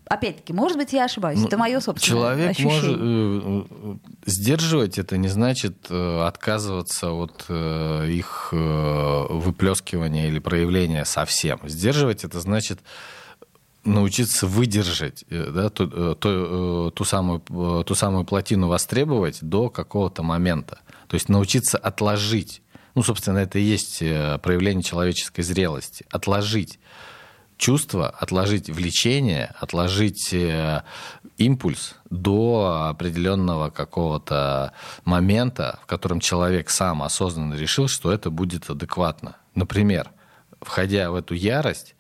Опять-таки, 0.07 0.53
может 0.53 0.77
быть, 0.77 0.93
я 0.93 1.05
ошибаюсь. 1.05 1.39
Ну, 1.39 1.47
это 1.47 1.57
мое 1.57 1.79
собственное 1.81 2.21
Человек 2.21 2.51
ощущение. 2.51 2.81
может 2.83 3.71
э, 3.71 3.75
э, 3.93 3.97
сдерживать 4.27 4.99
это 4.99 5.17
не 5.17 5.29
значит 5.29 5.87
э, 5.89 6.27
отказываться 6.27 7.13
от 7.13 7.45
э, 7.49 8.07
их 8.09 8.49
э, 8.53 9.27
выплескивания 9.31 10.27
или 10.27 10.41
проявления 10.41 11.05
совсем. 11.05 11.61
Сдерживать 11.65 12.25
это 12.25 12.41
значит 12.41 12.81
научиться 13.89 14.47
выдержать 14.47 15.25
э, 15.31 15.51
да, 15.51 15.71
ту, 15.71 15.85
э, 15.87 16.15
ту, 16.19 16.89
э, 16.89 16.91
ту, 16.93 17.05
самую, 17.05 17.41
ту 17.41 17.95
самую 17.95 18.25
плотину 18.25 18.69
востребовать 18.69 19.39
до 19.43 19.71
какого-то 19.71 20.23
момента. 20.23 20.81
То 21.09 21.15
есть 21.15 21.29
научиться 21.29 21.79
отложить. 21.79 22.63
Ну, 22.95 23.03
собственно, 23.03 23.39
это 23.39 23.59
и 23.59 23.63
есть 23.63 23.99
проявление 23.99 24.83
человеческой 24.83 25.43
зрелости. 25.43 26.05
Отложить 26.11 26.79
чувство, 27.57 28.09
отложить 28.09 28.69
влечение, 28.69 29.55
отложить 29.61 30.35
импульс 31.37 31.95
до 32.11 32.89
определенного 32.91 33.71
какого-то 33.71 34.73
момента, 35.05 35.79
в 35.83 35.87
котором 35.87 36.19
человек 36.21 36.71
сам 36.71 37.03
осознанно 37.03 37.55
решил, 37.55 37.89
что 37.89 38.13
это 38.13 38.31
будет 38.31 38.69
адекватно. 38.69 39.37
Например, 39.55 40.11
входя 40.61 41.11
в 41.11 41.15
эту 41.15 41.35
ярость, 41.35 41.95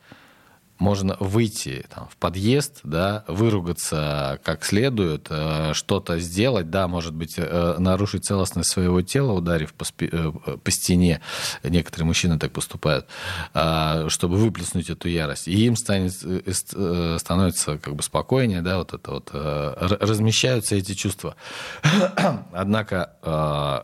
можно 0.78 1.16
выйти 1.20 1.84
там, 1.92 2.08
в 2.08 2.16
подъезд, 2.16 2.80
да, 2.84 3.24
выругаться 3.26 4.40
как 4.44 4.64
следует, 4.64 5.26
э, 5.30 5.72
что-то 5.74 6.18
сделать, 6.20 6.70
да, 6.70 6.86
может 6.88 7.14
быть, 7.14 7.34
э, 7.36 7.76
нарушить 7.78 8.24
целостность 8.24 8.70
своего 8.70 9.02
тела, 9.02 9.32
ударив 9.32 9.74
по, 9.74 9.84
спи- 9.84 10.08
э, 10.10 10.32
по 10.62 10.70
стене. 10.70 11.20
Некоторые 11.64 12.06
мужчины 12.06 12.38
так 12.38 12.52
поступают, 12.52 13.06
а, 13.54 14.08
чтобы 14.08 14.36
выплеснуть 14.36 14.90
эту 14.90 15.08
ярость. 15.08 15.48
И 15.48 15.66
им 15.66 15.76
станет, 15.76 16.12
ст- 16.12 16.74
становится 17.20 17.78
как 17.78 17.94
бы 17.94 18.02
спокойнее, 18.02 18.62
да, 18.62 18.78
вот 18.78 18.94
это 18.94 19.10
вот, 19.10 19.30
размещаются 19.32 20.76
эти 20.76 20.94
чувства. 20.94 21.34
Однако 22.52 23.14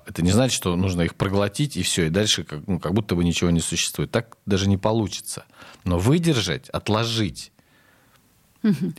это 0.06 0.22
не 0.22 0.30
значит, 0.30 0.56
что 0.56 0.76
нужно 0.76 1.02
их 1.02 1.14
проглотить 1.14 1.76
и 1.76 1.82
все, 1.82 2.06
и 2.06 2.10
дальше 2.10 2.44
как, 2.44 2.66
ну, 2.66 2.78
как 2.78 2.92
будто 2.92 3.14
бы 3.14 3.24
ничего 3.24 3.50
не 3.50 3.60
существует. 3.60 4.10
Так 4.10 4.36
даже 4.46 4.68
не 4.68 4.76
получится. 4.76 5.44
Но 5.84 5.98
выдержать, 5.98 6.68
отложить 6.70 7.52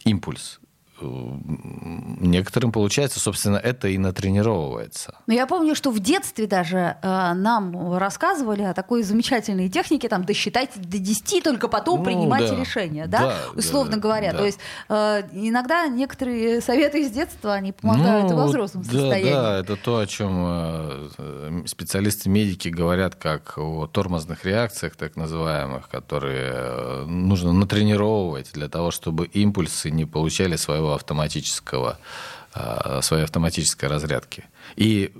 импульс 0.04 0.60
э, 0.62 0.64
некоторым 1.02 2.72
получается, 2.72 3.20
собственно, 3.20 3.58
это 3.58 3.88
и 3.88 3.98
натренировывается. 3.98 5.16
Но 5.28 5.34
я 5.34 5.48
помню, 5.48 5.76
что 5.76 5.92
в 5.92 6.00
детстве 6.00 6.48
даже 6.48 6.98
э, 7.02 7.34
нам 7.34 7.98
рассказывали 7.98 8.64
о 8.64 8.74
такой 8.74 9.04
замечательной 9.04 9.70
технике, 9.70 10.08
там, 10.10 10.24
досчитайте 10.24 10.80
до 10.80 10.98
10, 11.00 11.44
только 11.44 11.68
потом 11.68 12.00
Ну, 12.00 12.06
принимайте 12.06 12.50
да. 12.54 12.60
решение, 12.60 13.08
да, 13.08 13.20
Да, 13.20 13.38
условно 13.56 13.94
да, 13.94 14.00
говоря. 14.00 14.32
да. 14.32 14.38
То 14.40 14.46
есть 14.46 14.60
э, 14.90 15.24
иногда 15.34 15.88
некоторые 15.88 16.62
советы 16.62 17.02
из 17.02 17.12
детства, 17.12 17.54
они 17.54 17.72
помогают 17.72 18.32
и 18.32 18.34
во 18.34 18.44
Ну, 18.44 18.48
взрослом 18.48 18.84
да, 18.84 18.92
состоянии. 18.92 19.32
Да, 19.32 19.60
это 19.60 19.76
то, 19.76 19.98
о 19.98 20.06
чем 20.08 20.44
э, 20.48 21.64
специалисты-медики 21.66 22.70
говорят, 22.70 23.16
как 23.16 23.58
о 23.58 23.88
тормозных 23.88 24.46
реакциях, 24.46 24.96
так 24.96 25.16
называемых, 25.16 25.90
которые 25.90 26.52
э, 26.54 27.06
нужно 27.06 27.52
натренировывать 27.54 28.52
для 28.54 28.70
того, 28.70 28.92
чтобы 28.92 29.26
импульсы 29.26 29.90
не 29.92 30.06
получали 30.06 30.56
своего 30.56 30.85
автоматического, 30.93 31.98
э, 32.54 33.00
своей 33.02 33.24
автоматической 33.24 33.89
разрядки. 33.89 34.45
И 34.76 35.12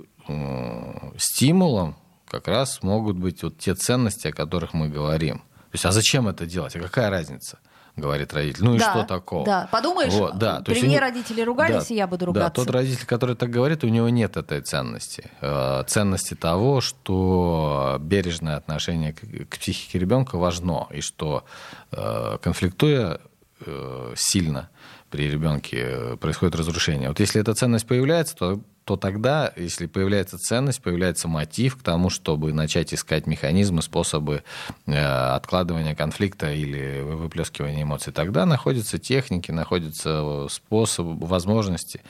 стимулом 1.18 1.96
как 2.28 2.48
раз 2.48 2.82
могут 2.82 3.16
быть 3.16 3.42
вот 3.42 3.58
те 3.58 3.74
ценности, 3.74 4.28
о 4.28 4.32
которых 4.32 4.74
мы 4.74 4.88
говорим. 4.88 5.38
То 5.38 5.74
есть, 5.74 5.84
а 5.86 5.92
зачем 5.92 6.26
это 6.26 6.46
делать? 6.46 6.74
А 6.76 6.80
какая 6.80 7.10
разница? 7.10 7.58
говорит 7.96 8.34
родитель. 8.34 8.62
Ну 8.64 8.74
и 8.74 8.78
Да, 8.78 8.90
что 8.90 9.04
такого? 9.04 9.44
да. 9.46 9.68
Подумаешь, 9.72 10.12
да. 10.34 10.58
То 10.58 10.64
при 10.66 10.74
есть 10.74 10.86
мне 10.86 11.00
родители 11.00 11.40
ругались, 11.40 11.88
Да, 11.88 11.94
и 11.94 11.96
я 11.96 12.06
буду 12.06 12.26
Да, 12.26 12.26
ругаться. 12.26 12.64
тот 12.64 12.70
родитель, 12.70 13.06
который 13.06 13.36
так 13.36 13.48
говорит, 13.50 13.84
у 13.84 13.88
него 13.88 14.08
нет 14.10 14.36
этой 14.36 14.60
ценности. 14.60 15.30
Э, 15.40 15.82
Ценности 15.86 16.34
того, 16.34 16.82
что 16.82 17.96
бережное 18.00 18.56
отношение 18.56 19.14
к 19.14 19.56
психике 19.58 19.98
ребенка 19.98 20.36
важно, 20.36 20.86
и 20.90 21.00
что 21.00 21.44
э, 21.90 22.36
конфликтуя 22.42 23.18
э, 23.64 24.12
сильно 24.14 24.68
при 25.10 25.30
ребенке 25.30 25.78
э, 25.80 26.16
происходит 26.16 26.56
разрушение. 26.56 27.08
Вот 27.08 27.20
если 27.20 27.40
эта 27.40 27.54
ценность 27.54 27.86
появляется, 27.86 28.36
то, 28.36 28.60
то 28.84 28.96
тогда, 28.96 29.52
если 29.56 29.86
появляется 29.86 30.38
ценность, 30.38 30.82
появляется 30.82 31.28
мотив 31.28 31.76
к 31.76 31.82
тому, 31.82 32.10
чтобы 32.10 32.52
начать 32.52 32.92
искать 32.92 33.26
механизмы, 33.26 33.82
способы 33.82 34.42
э, 34.86 34.96
откладывания 34.96 35.94
конфликта 35.94 36.52
или 36.52 37.00
выплескивания 37.02 37.82
эмоций. 37.82 38.12
Тогда 38.12 38.46
находятся 38.46 38.98
техники, 38.98 39.50
находятся 39.50 40.46
способы, 40.50 41.26
возможности 41.26 42.02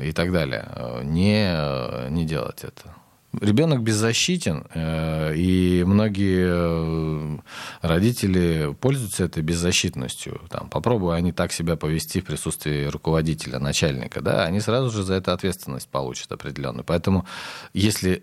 и 0.00 0.12
так 0.12 0.32
далее. 0.32 0.68
Э, 0.74 1.02
Не, 1.04 1.50
э, 1.52 2.08
не 2.10 2.24
делать 2.24 2.64
это. 2.64 2.94
Ребенок 3.40 3.82
беззащитен, 3.82 4.64
э, 4.72 5.34
и 5.36 5.84
многие 5.86 6.46
э, 6.48 7.38
родители 7.82 8.74
пользуются 8.80 9.24
этой 9.24 9.42
беззащитностью. 9.42 10.40
Там, 10.48 10.70
попробуй 10.70 11.14
они 11.14 11.32
так 11.32 11.52
себя 11.52 11.76
повести 11.76 12.20
в 12.22 12.24
присутствии 12.24 12.86
руководителя, 12.86 13.58
начальника, 13.58 14.22
да, 14.22 14.44
они 14.44 14.60
сразу 14.60 14.90
же 14.90 15.02
за 15.02 15.14
это 15.14 15.34
ответственность 15.34 15.88
получат 15.90 16.32
определенную. 16.32 16.84
Поэтому 16.84 17.26
если 17.74 18.22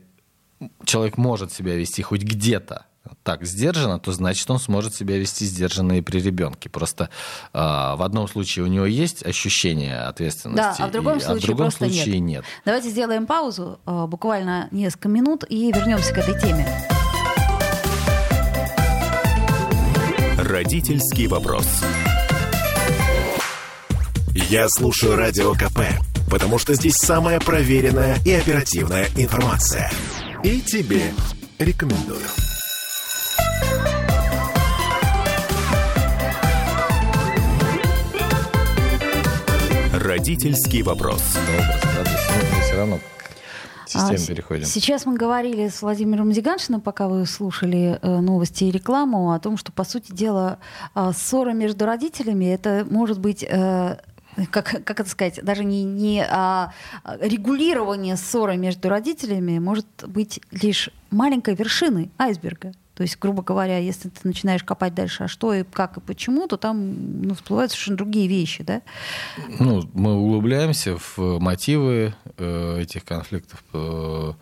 человек 0.85 1.17
может 1.17 1.51
себя 1.51 1.75
вести 1.75 2.01
хоть 2.01 2.23
где-то 2.23 2.85
так 3.25 3.43
сдержанно, 3.43 3.99
то 3.99 4.11
значит 4.11 4.49
он 4.51 4.59
сможет 4.59 4.93
себя 4.93 5.17
вести 5.17 5.45
сдержанно 5.45 5.93
и 5.93 6.01
при 6.01 6.19
ребенке. 6.19 6.69
Просто 6.69 7.09
а, 7.53 7.95
в 7.95 8.03
одном 8.03 8.27
случае 8.27 8.63
у 8.65 8.67
него 8.67 8.85
есть 8.85 9.25
ощущение 9.25 9.97
ответственности, 9.97 10.77
Да, 10.77 10.85
а 10.85 10.88
в 10.88 10.91
другом 10.91 11.17
и- 11.17 11.21
случае 11.21 11.41
в 11.41 11.45
другом 11.47 11.65
просто 11.71 11.89
случае 11.89 12.19
нет. 12.19 12.45
Давайте 12.65 12.89
сделаем 12.91 13.25
паузу, 13.25 13.79
э, 13.88 14.05
буквально 14.07 14.67
несколько 14.69 15.09
минут, 15.09 15.43
и 15.49 15.71
вернемся 15.71 16.13
к 16.13 16.19
этой 16.19 16.39
теме. 16.39 16.67
Родительский 20.38 21.25
вопрос. 21.25 21.65
Я 24.35 24.69
слушаю 24.69 25.15
Радио 25.15 25.53
КП, 25.53 25.79
потому 26.29 26.59
что 26.59 26.75
здесь 26.75 26.95
самая 26.95 27.39
проверенная 27.39 28.19
и 28.23 28.33
оперативная 28.33 29.07
информация. 29.17 29.91
И 30.43 30.61
тебе 30.61 31.11
рекомендую. 31.57 32.19
Родительский 39.97 40.81
вопрос. 40.81 41.21
все 41.21 42.75
равно 42.75 42.99
к 43.86 43.89
системе 43.89 44.19
А, 44.21 44.27
переходим. 44.27 44.65
Сейчас 44.65 45.05
мы 45.05 45.15
говорили 45.15 45.69
с 45.69 45.81
Владимиром 45.81 46.34
Зиганшиным, 46.34 46.81
пока 46.81 47.08
вы 47.08 47.25
слушали 47.25 47.97
э, 48.01 48.19
новости 48.19 48.65
и 48.65 48.71
рекламу, 48.71 49.31
о 49.31 49.39
том, 49.39 49.55
что, 49.55 49.71
по 49.71 49.86
сути 49.86 50.12
дела, 50.12 50.60
а, 50.93 51.13
ссора 51.13 51.53
между 51.53 51.86
родителями 51.86 52.45
это 52.45 52.86
может 52.89 53.19
быть. 53.19 53.43
э, 53.47 53.97
как, 54.51 54.84
как 54.84 54.99
это 54.99 55.10
сказать, 55.10 55.39
даже 55.43 55.63
не, 55.63 55.86
не 55.86 56.25
а, 56.29 56.73
регулирование 57.21 58.17
ссоры 58.17 58.58
между 58.58 58.89
родителями 58.89 59.60
может 59.60 59.88
быть 60.05 60.41
лишь 60.51 60.89
маленькой 61.10 61.55
вершиной 61.55 62.12
айсберга. 62.17 62.73
То 62.95 63.03
есть, 63.03 63.19
грубо 63.19 63.43
говоря, 63.43 63.77
если 63.77 64.10
ты 64.10 64.21
начинаешь 64.23 64.63
копать 64.63 64.95
дальше, 64.95 65.25
а 65.25 65.27
что 65.27 65.53
и 65.53 65.63
как 65.63 65.97
и 65.97 65.99
почему, 65.99 66.47
то 66.47 66.58
там 66.58 67.21
ну, 67.23 67.36
всплывают 67.36 67.71
совершенно 67.71 67.97
другие 67.97 68.27
вещи, 68.27 68.63
да? 68.63 68.81
Ну, 69.60 69.84
мы 69.93 70.15
углубляемся 70.15 70.97
в 70.97 71.39
мотивы 71.39 72.15
э, 72.38 72.79
этих 72.81 73.03
конфликтов, 73.03 73.63
э, 73.73 74.34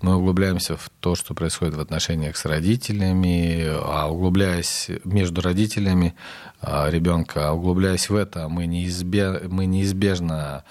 мы 0.00 0.16
углубляемся 0.16 0.76
в 0.76 0.88
то, 1.00 1.16
что 1.16 1.34
происходит 1.34 1.74
в 1.74 1.80
отношениях 1.80 2.36
с 2.36 2.44
родителями, 2.44 3.64
а 3.66 4.10
углубляясь 4.10 4.90
между 5.04 5.40
родителями 5.40 6.14
а, 6.60 6.88
ребенка, 6.88 7.48
а 7.48 7.52
углубляясь 7.52 8.08
в 8.08 8.14
это, 8.14 8.48
мы, 8.48 8.66
неизбе- 8.66 9.48
мы 9.48 9.66
неизбежно 9.66 10.64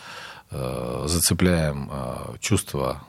э, 0.50 1.06
зацепляем 1.08 1.90
э, 1.92 2.38
чувства 2.40 3.04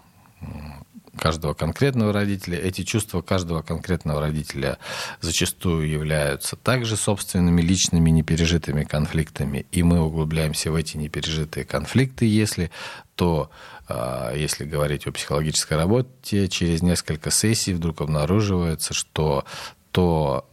каждого 1.19 1.53
конкретного 1.53 2.13
родителя. 2.13 2.59
Эти 2.59 2.83
чувства 2.83 3.21
каждого 3.21 3.63
конкретного 3.63 4.21
родителя 4.21 4.79
зачастую 5.21 5.89
являются 5.89 6.57
также 6.57 6.97
собственными 6.97 7.61
личными 7.61 8.11
непережитыми 8.11 8.85
конфликтами, 8.85 9.67
и 9.73 9.83
мы 9.83 10.01
углубляемся 10.01 10.73
в 10.73 10.75
эти 10.75 10.97
непережитые 10.97 11.65
конфликты, 11.65 12.25
если 12.25 12.71
то, 13.15 13.51
а, 13.89 14.35
если 14.35 14.65
говорить 14.65 15.07
о 15.07 15.13
психологической 15.13 15.77
работе, 15.77 16.49
через 16.49 16.83
несколько 16.83 17.31
сессий 17.31 17.75
вдруг 17.75 18.01
обнаруживается, 18.01 18.95
что 18.95 19.45
то 19.91 20.49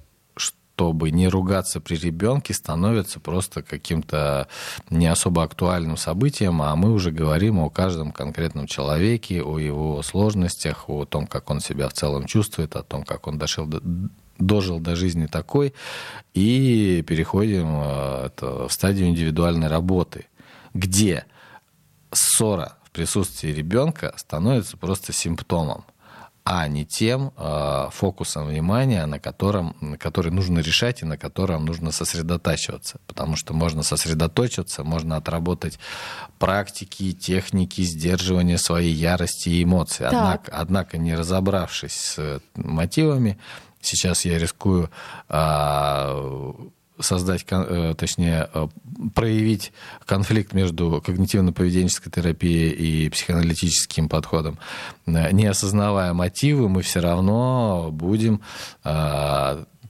чтобы 0.76 1.10
не 1.10 1.30
ругаться 1.30 1.80
при 1.80 1.96
ребенке, 1.96 2.54
становится 2.54 3.22
просто 3.22 3.64
каким-то 3.64 4.50
не 4.90 5.08
особо 5.08 5.44
актуальным 5.44 5.96
событием, 5.96 6.62
а 6.62 6.76
мы 6.76 6.92
уже 6.92 7.12
говорим 7.12 7.60
о 7.60 7.70
каждом 7.70 8.12
конкретном 8.12 8.68
человеке, 8.68 9.42
о 9.42 9.58
его 9.58 10.04
сложностях, 10.04 10.90
о 10.90 11.06
том, 11.06 11.28
как 11.28 11.50
он 11.50 11.62
себя 11.62 11.88
в 11.88 11.94
целом 11.94 12.26
чувствует, 12.26 12.76
о 12.76 12.84
том, 12.84 13.04
как 13.06 13.26
он 13.28 13.38
дошел 13.38 13.66
до, 13.66 13.82
дожил 14.38 14.82
до 14.82 14.98
жизни 14.98 15.28
такой, 15.28 15.74
и 16.34 17.02
переходим 17.08 17.68
э, 17.70 18.26
это, 18.26 18.68
в 18.68 18.74
стадию 18.74 19.08
индивидуальной 19.08 19.70
работы, 19.70 20.26
где 20.74 21.24
ссора 22.12 22.78
в 22.84 22.92
присутствии 22.92 23.50
ребенка 23.50 24.14
становится 24.18 24.76
просто 24.76 25.14
симптомом 25.14 25.86
а 26.48 26.68
не 26.68 26.86
тем 26.86 27.34
э, 27.36 27.88
фокусом 27.92 28.46
внимания, 28.46 29.04
на 29.08 29.20
котором, 29.20 29.98
который 30.00 30.32
нужно 30.32 30.60
решать 30.60 31.02
и 31.02 31.06
на 31.06 31.18
котором 31.18 31.66
нужно 31.66 31.92
сосредотачиваться. 31.92 33.00
Потому 33.08 33.36
что 33.36 33.56
можно 33.56 33.82
сосредоточиться, 33.82 34.84
можно 34.84 35.18
отработать 35.18 35.80
практики, 36.38 37.14
техники 37.14 37.82
сдерживания 37.82 38.60
своей 38.60 38.94
ярости 38.94 39.50
и 39.50 39.64
эмоций. 39.64 40.06
Однако, 40.06 40.52
однако, 40.56 40.98
не 41.00 41.16
разобравшись 41.16 41.94
с 41.94 42.42
мотивами, 42.54 43.40
сейчас 43.82 44.24
я 44.24 44.38
рискую 44.38 44.92
э, 45.28 46.54
создать, 47.00 47.46
э, 47.50 47.94
точнее, 47.98 48.50
э, 48.54 48.68
проявить 49.14 49.74
конфликт 50.06 50.54
между 50.54 51.04
когнитивно-поведенческой 51.06 52.12
терапией 52.12 52.72
и 52.72 53.10
психоаналитическим 53.10 54.10
подходом. 54.10 54.58
Э, 55.06 55.32
не 55.32 55.46
осознавая 55.46 56.14
мотивы, 56.14 56.70
мы 56.70 56.82
все 56.82 57.00
равно 57.00 57.90
будем 57.92 58.42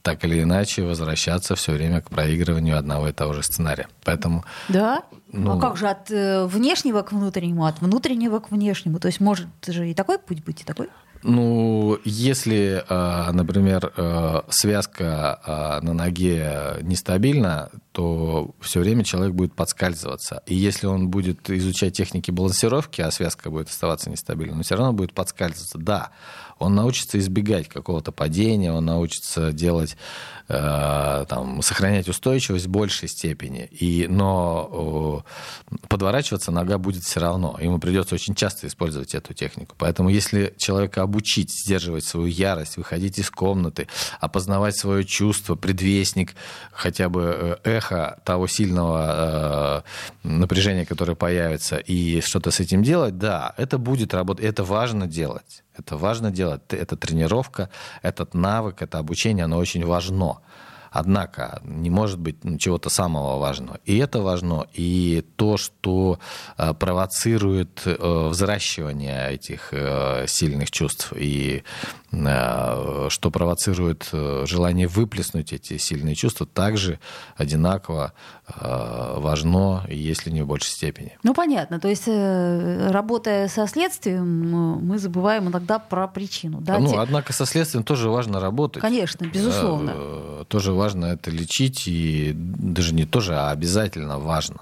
так 0.02 0.24
или 0.24 0.40
иначе 0.40 0.82
возвращаться 0.82 1.56
все 1.56 1.72
время 1.72 2.00
к 2.00 2.10
проигрыванию 2.10 2.78
одного 2.78 3.08
и 3.08 3.12
того 3.12 3.32
же 3.32 3.42
сценария. 3.42 3.88
Поэтому... 4.04 4.44
Да? 4.68 5.02
Ну, 5.32 5.58
а 5.58 5.60
как 5.60 5.76
же 5.76 5.88
от 5.88 6.08
внешнего 6.08 7.02
к 7.02 7.10
внутреннему, 7.10 7.66
от 7.66 7.80
внутреннего 7.80 8.38
к 8.38 8.52
внешнему? 8.52 9.00
То 9.00 9.08
есть 9.08 9.18
может 9.18 9.48
же 9.66 9.90
и 9.90 9.94
такой 9.94 10.20
путь 10.20 10.44
быть, 10.44 10.62
и 10.62 10.64
такой? 10.64 10.88
Ну, 11.22 11.98
если, 12.04 12.84
а, 12.88 13.32
например, 13.32 13.92
а, 13.96 14.44
связка 14.48 15.40
а, 15.44 15.80
на 15.80 15.92
ноге 15.92 16.78
нестабильна, 16.82 17.70
то 17.92 18.54
все 18.60 18.80
время 18.80 19.04
человек 19.04 19.34
будет 19.34 19.54
подскальзываться. 19.54 20.42
И 20.46 20.54
если 20.54 20.86
он 20.86 21.08
будет 21.08 21.48
изучать 21.50 21.96
техники 21.96 22.30
балансировки, 22.30 23.00
а 23.00 23.10
связка 23.10 23.50
будет 23.50 23.68
оставаться 23.68 24.10
нестабильной, 24.10 24.56
он 24.56 24.62
все 24.62 24.76
равно 24.76 24.92
будет 24.92 25.12
подскальзываться. 25.12 25.78
Да, 25.78 26.10
он 26.58 26.74
научится 26.74 27.18
избегать 27.18 27.68
какого-то 27.68 28.12
падения, 28.12 28.72
он 28.72 28.86
научится 28.86 29.52
делать, 29.52 29.96
э, 30.48 31.26
там, 31.28 31.60
сохранять 31.60 32.08
устойчивость 32.08 32.66
в 32.66 32.70
большей 32.70 33.08
степени. 33.08 33.68
И, 33.70 34.06
но 34.08 35.24
э, 35.70 35.76
подворачиваться 35.88 36.50
нога 36.50 36.78
будет 36.78 37.04
все 37.04 37.20
равно. 37.20 37.58
Ему 37.60 37.78
придется 37.78 38.14
очень 38.14 38.34
часто 38.34 38.66
использовать 38.66 39.14
эту 39.14 39.34
технику. 39.34 39.74
Поэтому 39.78 40.08
если 40.08 40.54
человека 40.56 41.02
обучить 41.02 41.50
сдерживать 41.50 42.04
свою 42.04 42.26
ярость, 42.26 42.78
выходить 42.78 43.18
из 43.18 43.30
комнаты, 43.30 43.88
опознавать 44.20 44.76
свое 44.76 45.04
чувство, 45.04 45.56
предвестник, 45.56 46.34
хотя 46.72 47.10
бы 47.10 47.60
э, 47.64 47.70
эхо 47.76 48.18
того 48.24 48.46
сильного 48.46 49.84
э, 50.24 50.28
напряжения, 50.28 50.86
которое 50.86 51.16
появится, 51.16 51.76
и 51.76 52.22
что-то 52.22 52.50
с 52.50 52.60
этим 52.60 52.82
делать, 52.82 53.18
да, 53.18 53.52
это 53.58 53.76
будет 53.76 54.14
работать, 54.14 54.44
это 54.46 54.64
важно 54.64 55.06
делать. 55.06 55.62
Это 55.76 55.96
важно 55.96 56.30
делать. 56.30 56.62
Это 56.70 56.96
тренировка, 56.96 57.70
этот 58.02 58.34
навык, 58.34 58.82
это 58.82 58.98
обучение, 58.98 59.44
оно 59.44 59.58
очень 59.58 59.84
важно. 59.84 60.38
Однако 60.98 61.60
не 61.62 61.90
может 61.90 62.18
быть 62.18 62.36
чего-то 62.58 62.88
самого 62.88 63.38
важного. 63.38 63.78
И 63.84 63.98
это 63.98 64.22
важно, 64.22 64.66
и 64.72 65.22
то, 65.36 65.58
что 65.58 66.18
э, 66.56 66.72
провоцирует 66.72 67.82
э, 67.84 68.28
взращивание 68.30 69.32
этих 69.32 69.68
э, 69.72 70.24
сильных 70.26 70.70
чувств, 70.70 71.12
и 71.14 71.62
что 72.08 73.30
провоцирует 73.30 74.08
желание 74.44 74.86
выплеснуть 74.86 75.52
эти 75.52 75.76
сильные 75.76 76.14
чувства, 76.14 76.46
также 76.46 76.98
одинаково 77.36 78.14
важно, 78.48 79.84
если 79.88 80.30
не 80.30 80.42
в 80.42 80.46
большей 80.46 80.70
степени. 80.70 81.18
Ну, 81.22 81.34
понятно. 81.34 81.80
То 81.80 81.88
есть, 81.88 82.06
работая 82.06 83.48
со 83.48 83.66
следствием, 83.66 84.50
мы 84.86 84.98
забываем 84.98 85.48
иногда 85.48 85.78
про 85.78 86.06
причину. 86.06 86.60
Да? 86.60 86.78
Ну, 86.78 86.98
однако 86.98 87.32
со 87.32 87.44
следствием 87.44 87.82
тоже 87.84 88.08
важно 88.08 88.38
работать. 88.40 88.80
Конечно, 88.80 89.26
безусловно. 89.26 90.44
Тоже 90.48 90.72
важно 90.72 91.06
это 91.06 91.30
лечить, 91.30 91.88
и 91.88 92.32
даже 92.36 92.94
не 92.94 93.04
тоже, 93.04 93.34
а 93.36 93.50
обязательно 93.50 94.18
важно. 94.18 94.58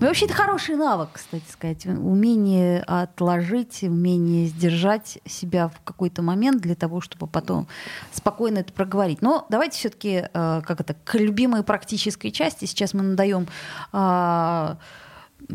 Ну, 0.00 0.06
вообще, 0.06 0.24
это 0.24 0.34
хороший 0.34 0.76
навык, 0.76 1.10
кстати 1.12 1.44
сказать. 1.50 1.86
Умение 1.86 2.82
отложить, 2.82 3.82
умение 3.82 4.46
сдержать 4.46 5.18
себя 5.26 5.68
в 5.68 5.80
какой-то 5.84 6.22
момент 6.22 6.60
для 6.60 6.74
того, 6.74 7.00
чтобы 7.00 7.26
потом 7.26 7.68
спокойно 8.12 8.58
это 8.58 8.72
проговорить. 8.72 9.22
Но 9.22 9.46
давайте 9.48 9.78
все-таки, 9.78 10.28
э, 10.32 10.62
как 10.64 10.80
это, 10.80 10.94
к 11.04 11.14
любимой 11.18 11.62
практической 11.62 12.30
части. 12.30 12.64
Сейчас 12.64 12.94
мы 12.94 13.02
надаем 13.02 13.46
э, 13.92 14.76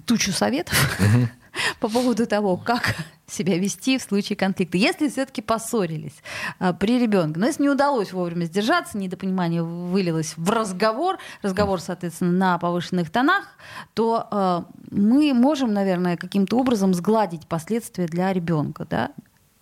тучу 0.06 0.32
советов. 0.32 1.00
Угу 1.00 1.28
по 1.80 1.90
поводу 1.90 2.26
того, 2.28 2.58
как 2.58 2.96
себя 3.28 3.58
вести 3.58 3.98
в 3.98 4.02
случае 4.02 4.36
конфликта. 4.36 4.78
Если 4.78 5.10
все-таки 5.10 5.42
поссорились 5.42 6.16
а, 6.60 6.74
при 6.74 7.00
ребенке, 7.00 7.40
но 7.40 7.48
если 7.48 7.64
не 7.64 7.70
удалось 7.70 8.14
вовремя 8.14 8.46
сдержаться, 8.46 8.98
недопонимание 8.98 9.64
вылилось 9.64 10.34
в 10.38 10.50
разговор, 10.50 11.18
разговор, 11.42 11.82
соответственно, 11.82 12.32
на 12.32 12.58
повышенных 12.58 13.10
тонах, 13.10 13.46
то 13.94 14.28
а, 14.32 14.66
мы 14.92 15.34
можем, 15.34 15.74
наверное, 15.74 16.18
каким-то 16.18 16.58
образом 16.58 16.94
сгладить 16.94 17.48
последствия 17.48 18.06
для 18.06 18.32
ребенка, 18.34 18.86
да? 18.90 19.12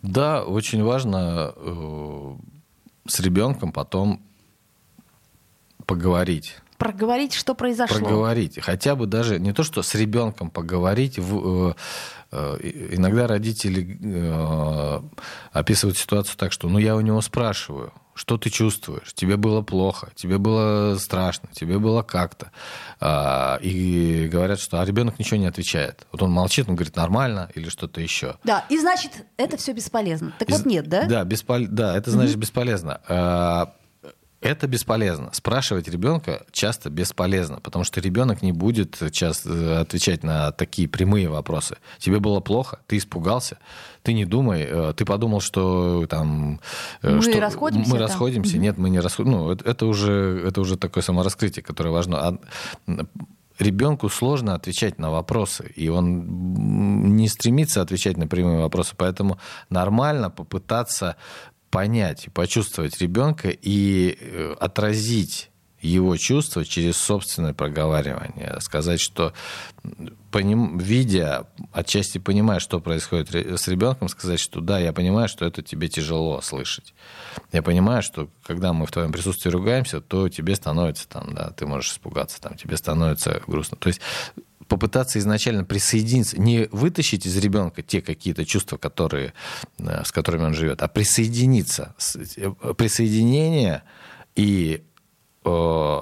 Да, 0.01 0.43
очень 0.43 0.83
важно 0.83 1.53
э, 1.55 2.35
с 3.07 3.19
ребенком 3.19 3.71
потом 3.71 4.21
поговорить 5.87 6.57
проговорить, 6.77 7.33
что 7.33 7.55
произошло. 7.55 7.99
Проговорить. 7.99 8.59
Хотя 8.61 8.95
бы 8.95 9.07
даже 9.07 9.39
не 9.39 9.53
то, 9.53 9.63
что 9.63 9.81
с 9.81 9.95
ребенком 9.95 10.49
поговорить. 10.49 11.17
В, 11.19 11.69
э, 11.69 11.73
э, 12.31 12.93
иногда 12.93 13.27
родители 13.27 13.97
э, 14.01 15.01
описывают 15.51 15.97
ситуацию 15.97 16.37
так, 16.37 16.51
что 16.51 16.69
ну 16.69 16.77
я 16.77 16.95
у 16.95 17.01
него 17.01 17.21
спрашиваю, 17.21 17.93
что 18.15 18.37
ты 18.37 18.49
чувствуешь? 18.49 19.13
Тебе 19.13 19.35
было 19.35 19.61
плохо, 19.61 20.09
тебе 20.15 20.37
было 20.37 20.97
страшно, 20.97 21.49
тебе 21.51 21.77
было 21.79 22.01
как-то. 22.01 22.51
А, 23.01 23.59
и 23.61 24.29
говорят, 24.31 24.59
что 24.61 24.81
а 24.81 24.85
ребенок 24.85 25.19
ничего 25.19 25.37
не 25.37 25.47
отвечает. 25.47 26.07
Вот 26.13 26.23
он 26.23 26.31
молчит, 26.31 26.69
он 26.69 26.75
говорит 26.75 26.95
нормально 26.95 27.49
или 27.55 27.67
что-то 27.67 27.99
еще. 27.99 28.37
Да, 28.45 28.65
и 28.69 28.79
значит, 28.79 29.11
это 29.35 29.57
все 29.57 29.73
бесполезно. 29.73 30.33
Так 30.39 30.49
и, 30.49 30.53
вот 30.53 30.65
нет, 30.65 30.87
да? 30.87 31.05
Да, 31.05 31.23
беспол... 31.25 31.65
да 31.67 31.97
это 31.97 32.09
значит 32.09 32.35
угу. 32.35 32.41
бесполезно. 32.41 33.01
А, 33.09 33.73
это 34.45 34.67
бесполезно. 34.67 35.29
Спрашивать 35.33 35.87
ребенка 35.87 36.45
часто 36.51 36.91
бесполезно, 36.91 37.59
потому 37.61 37.83
что 37.83 37.99
ребенок 37.99 38.43
не 38.43 38.51
будет 38.51 39.01
часто 39.11 39.49
э, 39.49 39.77
отвечать 39.81 40.23
на 40.23 40.51
такие 40.51 40.87
прямые 40.87 41.27
вопросы. 41.29 41.77
Тебе 41.97 42.19
было 42.19 42.39
плохо, 42.41 42.79
ты 42.85 42.97
испугался, 42.97 43.57
ты 44.03 44.13
не 44.13 44.23
думай, 44.23 44.61
э, 44.61 44.93
ты 44.95 45.03
подумал, 45.03 45.41
что 45.41 46.05
там... 46.07 46.61
Э, 47.01 47.15
мы 47.15 47.21
что, 47.23 47.39
расходимся. 47.39 47.89
Мы 47.91 47.97
расходимся. 47.97 48.53
Там. 48.53 48.61
Нет, 48.61 48.77
мы 48.77 48.89
не 48.91 48.99
расходимся. 48.99 49.37
Ну, 49.37 49.51
это, 49.51 49.85
уже, 49.87 50.43
это 50.47 50.61
уже 50.61 50.77
такое 50.77 51.01
самораскрытие, 51.01 51.63
которое 51.63 51.89
важно. 51.89 52.19
А 52.27 52.39
ребенку 53.57 54.09
сложно 54.09 54.53
отвечать 54.53 54.99
на 54.99 55.09
вопросы, 55.09 55.71
и 55.75 55.89
он 55.89 57.15
не 57.15 57.27
стремится 57.27 57.81
отвечать 57.81 58.17
на 58.17 58.27
прямые 58.27 58.59
вопросы, 58.59 58.93
поэтому 58.95 59.39
нормально 59.69 60.29
попытаться 60.29 61.15
понять 61.75 62.27
и 62.27 62.29
почувствовать 62.29 62.99
ребенка 63.01 63.49
и 63.49 64.17
э, 64.19 64.55
отразить 64.59 65.51
его 65.81 66.15
чувства 66.17 66.65
через 66.65 66.97
собственное 66.97 67.53
проговаривание. 67.53 68.57
Сказать, 68.59 68.99
что 68.99 69.33
поним, 70.31 70.77
видя, 70.77 71.47
отчасти 71.71 72.17
понимая, 72.17 72.59
что 72.59 72.79
происходит 72.79 73.29
с 73.59 73.67
ребенком, 73.67 74.07
сказать, 74.07 74.39
что 74.39 74.61
да, 74.61 74.79
я 74.79 74.93
понимаю, 74.93 75.27
что 75.27 75.45
это 75.45 75.61
тебе 75.61 75.87
тяжело 75.87 76.41
слышать. 76.41 76.93
Я 77.51 77.61
понимаю, 77.61 78.01
что 78.01 78.29
когда 78.43 78.73
мы 78.73 78.85
в 78.85 78.91
твоем 78.91 79.11
присутствии 79.11 79.49
ругаемся, 79.49 80.01
то 80.01 80.29
тебе 80.29 80.55
становится 80.55 81.07
там, 81.07 81.33
да, 81.33 81.51
ты 81.51 81.65
можешь 81.65 81.91
испугаться, 81.91 82.41
там, 82.41 82.55
тебе 82.55 82.77
становится 82.77 83.41
грустно. 83.45 83.77
То 83.77 83.87
есть 83.87 84.01
попытаться 84.67 85.19
изначально 85.19 85.63
присоединиться, 85.63 86.39
не 86.39 86.67
вытащить 86.71 87.25
из 87.25 87.37
ребенка 87.37 87.81
те 87.81 88.01
какие-то 88.01 88.45
чувства, 88.45 88.77
которые, 88.77 89.33
э, 89.77 90.03
с 90.03 90.11
которыми 90.11 90.45
он 90.45 90.53
живет, 90.53 90.81
а 90.81 90.87
присоединиться. 90.87 91.95
Э, 92.37 92.73
присоединение 92.73 93.83
и 94.35 94.83
э, 95.43 96.01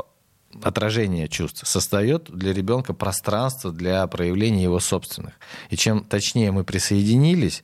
отражение 0.61 1.27
чувств 1.27 1.67
создает 1.67 2.29
для 2.31 2.53
ребенка 2.53 2.93
пространство 2.93 3.71
для 3.71 4.05
проявления 4.07 4.63
его 4.63 4.79
собственных. 4.79 5.33
И 5.69 5.75
чем 5.75 6.03
точнее 6.03 6.51
мы 6.51 6.63
присоединились, 6.63 7.63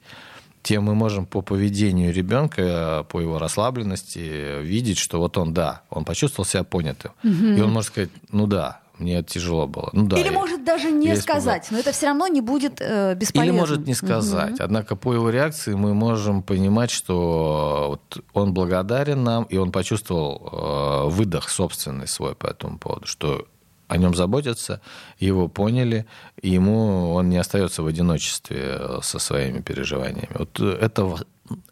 тем 0.61 0.83
мы 0.83 0.95
можем 0.95 1.25
по 1.25 1.41
поведению 1.41 2.13
ребенка, 2.13 3.05
по 3.09 3.21
его 3.21 3.39
расслабленности 3.39 4.61
видеть, 4.61 4.97
что 4.97 5.19
вот 5.19 5.37
он, 5.37 5.53
да, 5.53 5.83
он 5.89 6.03
почувствовал 6.03 6.45
себя 6.45 6.63
понятым. 6.63 7.11
Угу. 7.23 7.57
И 7.57 7.61
он 7.61 7.71
может 7.71 7.91
сказать, 7.91 8.09
ну 8.31 8.45
да, 8.45 8.81
мне 8.99 9.23
тяжело 9.23 9.67
было. 9.67 9.89
Ну, 9.93 10.07
да, 10.07 10.17
Или 10.17 10.27
я, 10.27 10.31
может 10.31 10.63
даже 10.63 10.91
не 10.91 11.15
сказать, 11.15 11.67
но 11.71 11.79
это 11.79 11.91
все 11.91 12.07
равно 12.07 12.27
не 12.27 12.41
будет 12.41 12.81
э, 12.81 13.15
бесполезно. 13.15 13.51
Или 13.51 13.59
может 13.59 13.87
не 13.87 13.93
сказать. 13.93 14.53
Угу. 14.55 14.63
Однако 14.63 14.95
по 14.95 15.13
его 15.13 15.29
реакции 15.29 15.73
мы 15.73 15.93
можем 15.93 16.43
понимать, 16.43 16.91
что 16.91 17.85
вот 17.89 18.23
он 18.33 18.53
благодарен 18.53 19.23
нам, 19.23 19.43
и 19.43 19.57
он 19.57 19.71
почувствовал 19.71 21.07
э, 21.07 21.09
выдох 21.09 21.49
собственный 21.49 22.07
свой 22.07 22.35
по 22.35 22.47
этому 22.47 22.77
поводу, 22.77 23.07
что 23.07 23.47
о 23.89 23.97
нем 23.97 24.13
заботятся, 24.13 24.81
его 25.17 25.47
поняли, 25.47 26.05
и 26.41 26.49
ему 26.49 27.13
он 27.13 27.29
не 27.29 27.37
остается 27.37 27.81
в 27.81 27.87
одиночестве 27.87 28.77
э, 28.79 28.99
со 29.01 29.19
своими 29.19 29.61
переживаниями. 29.61 30.35
Вот 30.37 30.59
это, 30.59 31.15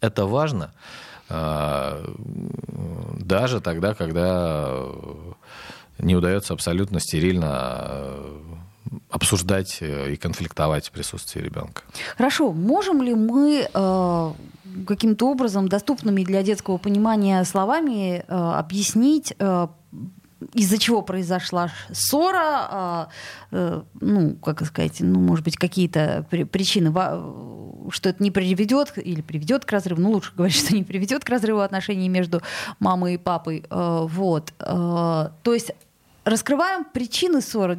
это 0.00 0.26
важно 0.26 0.72
э, 1.28 2.04
даже 3.20 3.60
тогда, 3.60 3.94
когда 3.94 4.84
не 5.98 6.16
удается 6.16 6.54
абсолютно 6.54 7.00
стерильно 7.00 7.86
э, 7.88 8.40
обсуждать 9.10 9.78
и 9.80 10.16
конфликтовать 10.16 10.88
в 10.88 10.92
присутствии 10.92 11.40
ребенка. 11.40 11.82
Хорошо, 12.16 12.52
можем 12.52 13.02
ли 13.02 13.14
мы 13.14 13.68
э, 13.72 14.32
каким-то 14.86 15.30
образом 15.30 15.68
доступными 15.68 16.24
для 16.24 16.42
детского 16.42 16.78
понимания 16.78 17.44
словами 17.44 18.18
э, 18.18 18.22
объяснить 18.28 19.34
э, 19.38 19.68
из-за 20.54 20.78
чего 20.78 21.02
произошла 21.02 21.70
ссора, 21.92 23.08
э, 23.50 23.56
э, 23.56 23.82
ну, 24.00 24.36
как 24.36 24.64
сказать, 24.66 25.00
ну, 25.00 25.20
может 25.20 25.44
быть, 25.44 25.56
какие-то 25.56 26.26
причины, 26.30 26.92
что 27.90 28.08
это 28.08 28.22
не 28.22 28.30
приведет 28.30 28.92
или 28.96 29.20
приведет 29.20 29.64
к 29.64 29.72
разрыву, 29.72 30.00
ну, 30.00 30.10
лучше 30.12 30.32
говорить, 30.34 30.56
что 30.64 30.74
не 30.74 30.84
приведет 30.84 31.24
к 31.24 31.28
разрыву 31.28 31.60
отношений 31.60 32.08
между 32.08 32.42
мамой 32.78 33.14
и 33.14 33.18
папой, 33.18 33.64
э, 33.68 34.06
вот. 34.08 34.52
То 34.58 35.32
есть 35.46 35.72
раскрываем 36.28 36.84
причины 36.84 37.40
ссоры, 37.40 37.78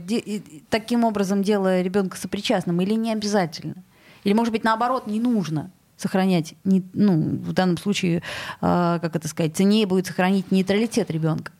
таким 0.69 1.03
образом 1.03 1.43
делая 1.43 1.81
ребенка 1.81 2.17
сопричастным, 2.17 2.81
или 2.81 2.93
не 2.93 3.11
обязательно? 3.11 3.83
Или, 4.23 4.33
может 4.33 4.51
быть, 4.51 4.63
наоборот, 4.63 5.07
не 5.07 5.19
нужно 5.19 5.71
сохранять, 5.97 6.53
не, 6.63 6.83
ну, 6.93 7.37
в 7.37 7.53
данном 7.53 7.77
случае, 7.77 8.17
э, 8.17 8.21
как 9.01 9.15
это 9.15 9.27
сказать, 9.27 9.55
ценнее 9.55 9.85
будет 9.85 10.07
сохранить 10.07 10.51
нейтралитет 10.51 11.11
ребенка? 11.11 11.51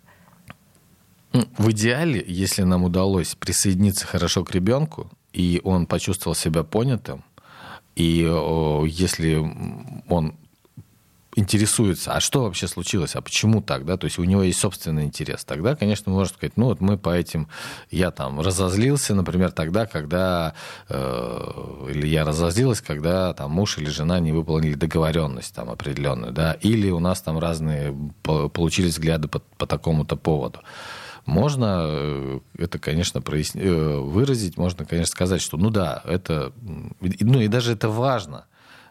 В 1.32 1.71
идеале, 1.71 2.23
если 2.25 2.63
нам 2.63 2.84
удалось 2.84 3.36
присоединиться 3.36 4.08
хорошо 4.08 4.43
к 4.43 4.52
ребенку, 4.52 5.12
и 5.32 5.62
он 5.63 5.86
почувствовал 5.86 6.36
себя 6.36 6.63
понятым, 6.63 7.23
и 7.95 8.21
если 8.88 9.36
он 10.08 10.36
интересуется, 11.36 12.13
а 12.13 12.20
что 12.20 12.44
вообще 12.44 12.68
случилось, 12.68 13.15
а 13.15 13.22
почему 13.22 13.62
так, 13.62 13.86
да, 13.86 13.98
то 13.98 14.06
есть 14.06 14.18
у 14.20 14.24
него 14.24 14.44
есть 14.44 14.60
собственный 14.60 15.06
интерес, 15.06 15.44
тогда, 15.46 15.76
конечно, 15.76 16.12
можно 16.12 16.34
сказать, 16.34 16.58
ну 16.58 16.65
вот 16.65 16.82
мы 16.82 16.98
по 16.98 17.10
этим, 17.10 17.48
я 17.92 18.12
там 18.12 18.42
разозлился, 18.42 19.13
например, 19.13 19.52
тогда, 19.52 19.86
когда, 19.86 20.54
э, 20.89 21.88
или 21.92 22.08
я 22.08 22.26
разозлилась, 22.26 22.82
когда 22.82 23.34
там 23.34 23.52
муж 23.52 23.78
или 23.78 23.89
жена 23.89 24.20
не 24.20 24.32
выполнили 24.32 24.74
договоренность 24.74 25.54
там 25.54 25.70
определенную, 25.70 26.34
да, 26.34 26.54
или 26.54 26.89
у 26.89 27.00
нас 27.00 27.22
там 27.22 27.38
разные 27.39 27.96
получились 28.24 28.94
взгляды 28.94 29.28
по, 29.28 29.39
по 29.39 29.68
такому-то 29.68 30.15
поводу. 30.15 30.60
Можно 31.26 31.86
э, 31.88 32.39
это, 32.58 32.80
конечно, 32.80 33.22
проясни... 33.22 33.62
Э, 33.63 33.98
выразить, 34.00 34.58
можно, 34.58 34.84
конечно, 34.86 35.12
сказать, 35.12 35.42
что, 35.42 35.58
ну 35.58 35.70
да, 35.70 36.02
это, 36.06 36.54
ну 37.00 37.39
и 37.39 37.48
даже 37.48 37.74
это 37.74 37.88
важно, 37.88 38.46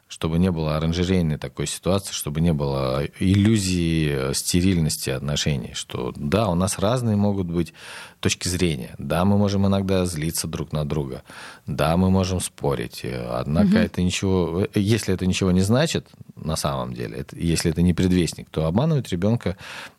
чтобы 0.09 0.39
не 0.39 0.51
было 0.51 0.77
оранжерейной 0.77 1.37
такой 1.37 1.67
ситуации, 1.67 2.13
чтобы 2.13 2.41
не 2.41 2.53
было 2.53 3.05
иллюзии 3.21 4.33
стерильности 4.33 5.11
отношений, 5.11 5.73
что 5.75 6.13
да, 6.17 6.49
у 6.49 6.55
нас 6.55 6.79
разные 6.79 7.17
могут 7.17 7.47
быть 7.47 7.75
точки 8.21 8.49
зрения, 8.49 8.95
да, 8.99 9.25
мы 9.25 9.37
можем 9.37 9.67
иногда 9.67 10.07
злиться 10.07 10.49
друг 10.49 10.73
на 10.73 10.85
друга, 10.85 11.23
да, 11.67 11.97
мы 11.97 12.11
можем 12.11 12.41
спорить, 12.41 13.05
однако 13.05 13.69
угу. 13.69 13.77
это 13.77 14.03
ничего, 14.03 14.67
если 14.75 15.15
это 15.15 15.27
ничего 15.27 15.51
не 15.51 15.61
значит 15.61 16.09
на 16.35 16.57
самом 16.57 16.95
деле, 16.95 17.19
это, 17.19 17.37
если 17.37 17.71
это 17.71 17.83
не 17.83 17.95
предвестник, 17.95 18.49
то 18.51 18.67
обманывать 18.67 19.11
ребенка 19.11 19.57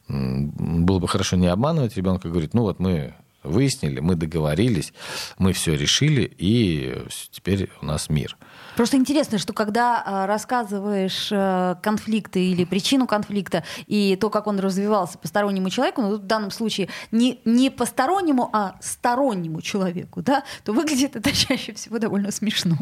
было 0.08 1.00
бы 1.00 1.08
хорошо 1.08 1.36
не 1.36 1.48
обманывать 1.48 1.96
ребенка, 1.96 2.30
говорить, 2.30 2.54
ну 2.54 2.64
вот 2.64 2.80
мы 2.80 3.14
выяснили, 3.44 4.00
мы 4.00 4.16
договорились, 4.16 4.94
мы 5.38 5.54
все 5.54 5.76
решили, 5.76 6.30
и 6.38 6.98
теперь 7.32 7.70
у 7.82 7.86
нас 7.86 8.10
мир. 8.10 8.36
Просто 8.80 8.96
интересно, 8.96 9.38
что 9.40 9.52
когда 9.52 10.02
э, 10.06 10.26
рассказываешь 10.26 11.28
э, 11.34 11.76
конфликты 11.84 12.46
или 12.46 12.64
причину 12.64 13.08
конфликта 13.08 13.66
и 13.88 14.16
то, 14.16 14.30
как 14.30 14.48
он 14.48 14.58
развивался 14.58 15.18
постороннему 15.18 15.70
человеку, 15.70 16.02
ну, 16.02 16.16
в 16.16 16.20
данном 16.20 16.50
случае 16.50 16.88
не, 17.12 17.42
не 17.44 17.72
постороннему, 17.72 18.50
а 18.54 18.78
стороннему 18.80 19.60
человеку, 19.62 20.22
да, 20.22 20.46
то 20.64 20.72
выглядит 20.72 21.18
это 21.18 21.30
чаще 21.36 21.74
всего 21.74 22.00
довольно 22.00 22.32
смешно. 22.32 22.78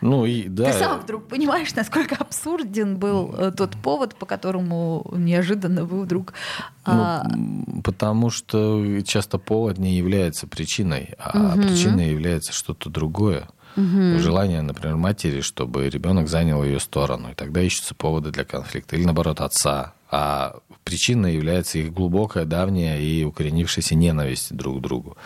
Ну 0.00 0.24
и 0.24 0.46
да. 0.46 0.70
Ты 0.70 0.78
сам 0.78 1.00
вдруг 1.00 1.26
понимаешь, 1.26 1.74
насколько 1.74 2.14
абсурден 2.14 2.96
был 2.96 3.34
э, 3.36 3.50
тот 3.50 3.72
повод, 3.72 4.14
по 4.14 4.26
которому 4.26 5.10
неожиданно 5.16 5.84
вы 5.84 6.02
вдруг... 6.02 6.32
Ну, 6.86 6.92
а... 6.92 7.26
Потому 7.82 8.30
что 8.30 9.00
часто 9.02 9.38
повод 9.38 9.78
не 9.78 9.96
является 9.96 10.46
причиной, 10.46 11.14
а 11.18 11.54
угу. 11.54 11.62
причиной 11.62 12.10
является 12.10 12.52
что-то 12.52 12.88
другое. 12.88 13.48
Угу. 13.76 14.18
Желание, 14.18 14.62
например, 14.62 14.96
матери, 14.96 15.40
чтобы 15.40 15.88
ребенок 15.88 16.28
занял 16.28 16.62
ее 16.62 16.80
сторону. 16.80 17.30
И 17.30 17.34
тогда 17.34 17.60
ищутся 17.60 17.94
поводы 17.94 18.30
для 18.30 18.44
конфликта. 18.44 18.96
Или 18.96 19.04
наоборот, 19.04 19.40
отца. 19.40 19.94
А 20.10 20.56
причиной 20.84 21.34
является 21.34 21.78
их 21.78 21.92
глубокая, 21.92 22.44
давняя 22.44 22.98
и 23.00 23.24
укоренившаяся 23.24 23.94
ненависть 23.94 24.54
друг 24.54 24.78
к 24.78 24.80
другу. 24.80 25.16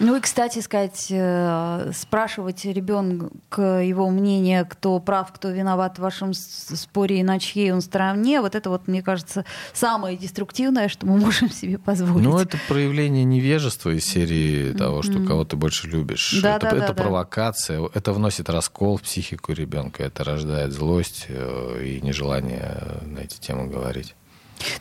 Ну 0.00 0.16
и, 0.16 0.20
кстати 0.20 0.60
сказать, 0.60 1.06
э, 1.10 1.90
спрашивать 1.92 2.64
ребенка 2.64 3.80
его 3.82 4.08
мнение, 4.10 4.64
кто 4.64 5.00
прав, 5.00 5.32
кто 5.32 5.50
виноват 5.50 5.98
в 5.98 6.02
вашем 6.02 6.34
споре 6.34 7.20
и 7.20 7.22
на 7.22 7.40
чьей 7.40 7.72
он 7.72 7.80
стороне, 7.80 8.40
вот 8.40 8.54
это 8.54 8.70
вот, 8.70 8.86
мне 8.86 9.02
кажется, 9.02 9.44
самое 9.72 10.16
деструктивное, 10.16 10.88
что 10.88 11.06
мы 11.06 11.18
можем 11.18 11.50
себе 11.50 11.78
позволить. 11.78 12.24
Ну, 12.24 12.38
это 12.38 12.58
проявление 12.68 13.24
невежества 13.24 13.90
из 13.90 14.04
серии 14.04 14.72
того, 14.72 15.02
что 15.02 15.24
кого 15.24 15.44
ты 15.44 15.56
больше 15.56 15.88
любишь. 15.88 16.38
Да, 16.42 16.56
это 16.56 16.70
да, 16.70 16.76
это 16.76 16.94
да, 16.94 17.02
провокация, 17.02 17.80
да. 17.80 17.88
это 17.94 18.12
вносит 18.12 18.48
раскол 18.48 18.98
в 18.98 19.02
психику 19.02 19.52
ребенка, 19.52 20.04
это 20.04 20.22
рождает 20.22 20.72
злость 20.72 21.26
э, 21.28 21.82
и 21.84 22.00
нежелание 22.00 23.00
на 23.02 23.20
эти 23.20 23.38
темы 23.40 23.66
говорить. 23.66 24.14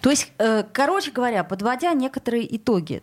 То 0.01 0.10
есть, 0.10 0.32
э, 0.38 0.63
короче 0.71 1.12
говоря, 1.12 1.43
подводя 1.43 1.93
некоторые 1.93 2.56
итоги, 2.56 3.01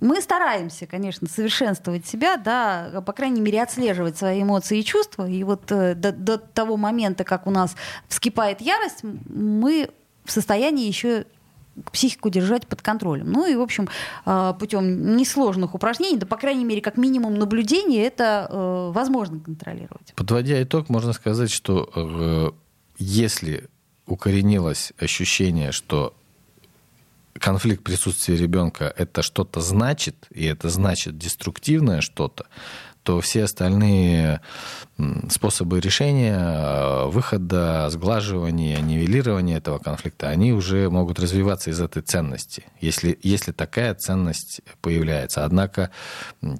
мы 0.00 0.20
стараемся, 0.20 0.86
конечно, 0.86 1.28
совершенствовать 1.28 2.06
себя, 2.06 2.36
да, 2.36 3.02
по 3.04 3.12
крайней 3.12 3.40
мере, 3.40 3.62
отслеживать 3.62 4.16
свои 4.16 4.42
эмоции 4.42 4.78
и 4.78 4.84
чувства. 4.84 5.28
И 5.28 5.42
вот 5.44 5.70
э, 5.72 5.94
до, 5.94 6.12
до 6.12 6.38
того 6.38 6.76
момента, 6.76 7.24
как 7.24 7.46
у 7.46 7.50
нас 7.50 7.74
вскипает 8.08 8.60
ярость, 8.60 9.02
мы 9.02 9.90
в 10.24 10.30
состоянии 10.30 10.86
еще 10.86 11.24
психику 11.92 12.30
держать 12.30 12.66
под 12.66 12.82
контролем. 12.82 13.30
Ну 13.30 13.46
и, 13.46 13.54
в 13.54 13.60
общем, 13.60 13.88
э, 14.26 14.54
путем 14.58 15.16
несложных 15.16 15.74
упражнений, 15.74 16.18
да, 16.18 16.26
по 16.26 16.36
крайней 16.36 16.64
мере, 16.64 16.80
как 16.80 16.96
минимум 16.96 17.34
наблюдения, 17.34 18.04
это 18.04 18.48
э, 18.50 18.90
возможно 18.92 19.40
контролировать. 19.40 20.12
Подводя 20.14 20.62
итог, 20.62 20.88
можно 20.88 21.12
сказать, 21.12 21.50
что 21.50 21.90
э, 21.94 22.50
если 22.98 23.68
укоренилось 24.06 24.92
ощущение, 24.98 25.72
что 25.72 26.14
конфликт 27.34 27.82
присутствия 27.82 28.36
ребенка 28.36 28.92
это 28.96 29.22
что-то 29.22 29.60
значит, 29.60 30.26
и 30.30 30.44
это 30.44 30.68
значит 30.68 31.18
деструктивное 31.18 32.00
что-то, 32.00 32.46
то 33.08 33.22
все 33.22 33.44
остальные 33.44 34.42
способы 35.30 35.80
решения, 35.80 37.06
выхода, 37.06 37.88
сглаживания, 37.88 38.78
нивелирования 38.80 39.56
этого 39.56 39.78
конфликта, 39.78 40.28
они 40.28 40.52
уже 40.52 40.90
могут 40.90 41.18
развиваться 41.18 41.70
из 41.70 41.80
этой 41.80 42.02
ценности, 42.02 42.64
если, 42.82 43.18
если 43.22 43.52
такая 43.52 43.94
ценность 43.94 44.60
появляется. 44.82 45.46
Однако 45.46 45.90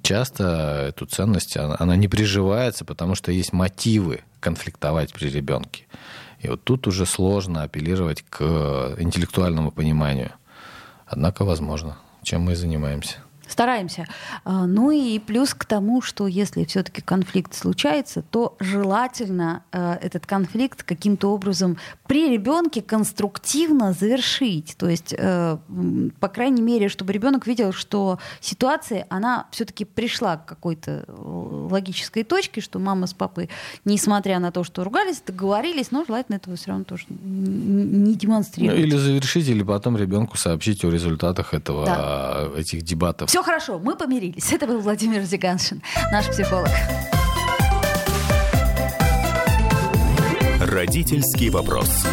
часто 0.01 0.87
эту 0.89 1.05
ценность, 1.05 1.55
она, 1.55 1.75
она 1.77 1.95
не 1.95 2.07
приживается, 2.07 2.83
потому 2.83 3.13
что 3.13 3.31
есть 3.31 3.53
мотивы 3.53 4.21
конфликтовать 4.39 5.13
при 5.13 5.29
ребенке. 5.29 5.85
И 6.39 6.47
вот 6.47 6.63
тут 6.63 6.87
уже 6.87 7.05
сложно 7.05 7.61
апеллировать 7.61 8.23
к 8.27 8.95
интеллектуальному 8.97 9.71
пониманию. 9.71 10.31
Однако 11.11 11.43
возможно, 11.43 11.97
чем 12.21 12.43
мы 12.43 12.51
и 12.51 12.55
занимаемся. 12.55 13.17
Стараемся. 13.49 14.05
А, 14.45 14.67
ну 14.67 14.91
и 14.91 15.17
плюс 15.19 15.53
к 15.53 15.65
тому, 15.65 16.01
что 16.01 16.27
если 16.27 16.63
все-таки 16.65 17.01
конфликт 17.01 17.55
случается, 17.55 18.21
то 18.21 18.55
желательно 18.59 19.63
э, 19.71 19.93
этот 20.01 20.25
конфликт 20.27 20.83
каким-то 20.83 21.33
образом 21.33 21.77
при 22.07 22.29
ребенке 22.29 22.81
конструктивно 22.81 23.93
завершить. 23.93 24.75
То 24.77 24.87
есть, 24.87 25.15
э, 25.17 25.57
по 26.19 26.27
крайней 26.27 26.61
мере, 26.61 26.89
чтобы 26.89 27.11
ребенок 27.11 27.47
видел, 27.47 27.73
что 27.73 28.19
ситуация, 28.39 29.07
она 29.09 29.47
все-таки 29.51 29.83
пришла 29.83 30.37
к 30.37 30.45
какой-то 30.45 31.05
э, 31.07 31.67
логической 31.71 32.23
точке, 32.23 32.61
что 32.61 32.77
мама 32.77 33.07
с 33.07 33.13
папой, 33.13 33.49
несмотря 33.83 34.39
на 34.39 34.51
то, 34.51 34.63
что 34.63 34.83
ругались, 34.83 35.23
договорились, 35.25 35.91
но 35.91 36.05
желательно 36.05 36.35
этого 36.35 36.55
все 36.55 36.69
равно 36.69 36.83
тоже 36.83 37.05
не 37.09 38.13
демонстрировать. 38.13 38.79
Ну, 38.79 38.85
или 38.85 38.95
завершить, 38.95 39.47
или 39.47 39.63
потом 39.63 39.97
ребенку 39.97 40.37
сообщить 40.37 40.85
о 40.85 40.91
результатах 40.91 41.53
этого, 41.53 41.85
да. 41.85 42.49
этих 42.55 42.83
дебатов. 42.83 43.29
Все 43.39 43.45
хорошо, 43.45 43.79
мы 43.79 43.95
помирились. 43.95 44.51
Это 44.51 44.67
был 44.67 44.81
Владимир 44.81 45.21
Зиганшин, 45.21 45.81
наш 46.11 46.27
психолог. 46.27 46.67
Родительский 50.59 51.49
вопрос. 51.49 52.05